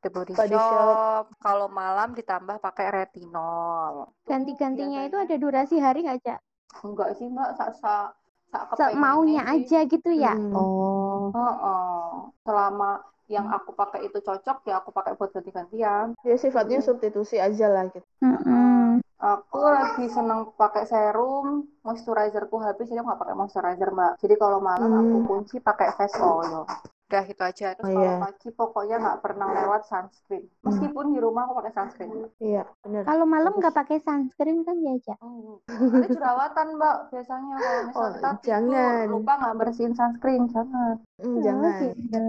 The 0.03 0.09
Body, 0.11 0.35
Body 0.35 0.55
Shop. 0.55 0.70
Shop. 0.70 1.24
Kalau 1.42 1.66
malam 1.70 2.14
ditambah 2.14 2.57
pakai 2.62 2.87
retinol. 2.94 4.14
Ganti-gantinya 4.27 5.07
itu 5.07 5.16
ada 5.18 5.35
durasi 5.38 5.77
hari 5.83 6.07
nggak, 6.07 6.18
Cak? 6.22 6.38
Enggak 6.85 7.11
sih 7.18 7.27
mbak, 7.27 7.57
sak 7.59 7.70
sak 7.81 8.07
sak 8.53 8.64
Se- 8.77 8.94
Maunya 8.96 9.42
aja 9.44 9.85
gitu 9.85 10.11
ya? 10.12 10.35
Hmm. 10.37 10.55
Oh. 10.57 11.33
Heeh. 11.35 12.07
Selama 12.44 12.90
yang 13.28 13.46
aku 13.56 13.70
pakai 13.80 14.00
itu 14.08 14.18
cocok 14.24 14.56
ya 14.68 14.74
aku 14.80 14.90
pakai 14.96 15.12
buat 15.18 15.30
ganti-gantian. 15.36 16.06
Ya 16.28 16.36
sifatnya 16.40 16.78
substitusi 16.80 17.36
aja 17.38 17.66
lah 17.68 17.84
gitu. 17.92 18.08
Mm-mm. 18.24 18.98
Aku 19.18 19.58
lagi 19.66 20.06
seneng 20.06 20.40
pakai 20.54 20.84
serum, 20.86 21.66
moisturizerku 21.86 22.56
habis 22.62 22.86
jadi 22.86 23.02
aku 23.02 23.08
nggak 23.10 23.22
pakai 23.22 23.36
moisturizer 23.38 23.90
mbak. 23.90 24.12
Jadi 24.22 24.34
kalau 24.42 24.58
malam 24.62 24.90
aku 25.00 25.16
Hmm. 25.18 25.26
kunci 25.28 25.56
pakai 25.58 25.88
face 25.98 26.18
oil. 26.22 26.62
Udah 27.08 27.24
itu 27.24 27.40
aja. 27.40 27.66
Terus 27.72 27.88
Oh, 27.88 27.92
kalau 27.96 28.04
iya. 28.04 28.14
pagi 28.20 28.48
pokoknya 28.52 28.96
nggak 29.00 29.18
pernah 29.24 29.46
lewat 29.48 29.82
sunscreen. 29.88 30.44
Meskipun 30.60 31.04
di 31.16 31.18
rumah 31.24 31.48
aku 31.48 31.54
pakai 31.64 31.72
sunscreen. 31.72 32.28
Iya, 32.36 32.62
benar. 32.84 33.02
Kalau 33.08 33.24
malam 33.24 33.52
nggak 33.56 33.72
pakai 33.74 33.98
sunscreen 34.04 34.60
kan 34.60 34.76
ya, 34.84 34.92
Cak? 35.00 35.18
Hmm. 35.24 35.56
Nanti 35.72 36.08
jerawatan 36.12 36.66
mbak 36.76 36.96
biasanya 37.08 37.56
kalau 37.56 37.80
misal 37.88 38.04
Oh, 38.04 38.08
kita 38.12 38.28
tidur 38.28 38.44
jangan. 38.44 39.04
lupa 39.08 39.32
nggak 39.40 39.56
bersihin 39.56 39.94
sunscreen 39.96 40.42
jangan. 40.52 40.94
Hmm, 41.16 41.32
Oh, 41.32 41.40
jangan. 41.40 41.80
gitu. 41.96 42.24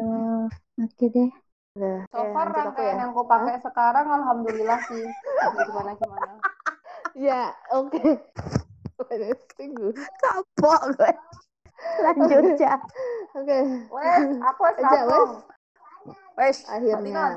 Oke 0.79 1.05
deh. 1.11 1.29
Udah. 1.75 1.99
So 2.09 2.17
Ya, 2.17 2.31
far 2.31 2.47
rangkaian 2.49 2.95
ya. 2.95 3.01
yang 3.03 3.11
aku 3.11 3.23
pakai 3.27 3.55
sekarang 3.59 4.07
alhamdulillah 4.07 4.79
sih. 4.87 5.05
Gimana 5.59 5.91
gimana. 5.99 6.31
Ya, 7.19 7.51
oke. 7.75 7.99
Tunggu. 9.59 9.91
Kapok 10.23 10.81
gue. 10.95 11.11
Lanjut, 12.03 12.45
Cak. 12.59 12.81
Oke. 13.35 13.59
Wes, 13.93 14.23
aku 14.41 14.61
wes. 14.63 15.31
Wes, 16.39 16.57
Akhirnya. 16.67 17.35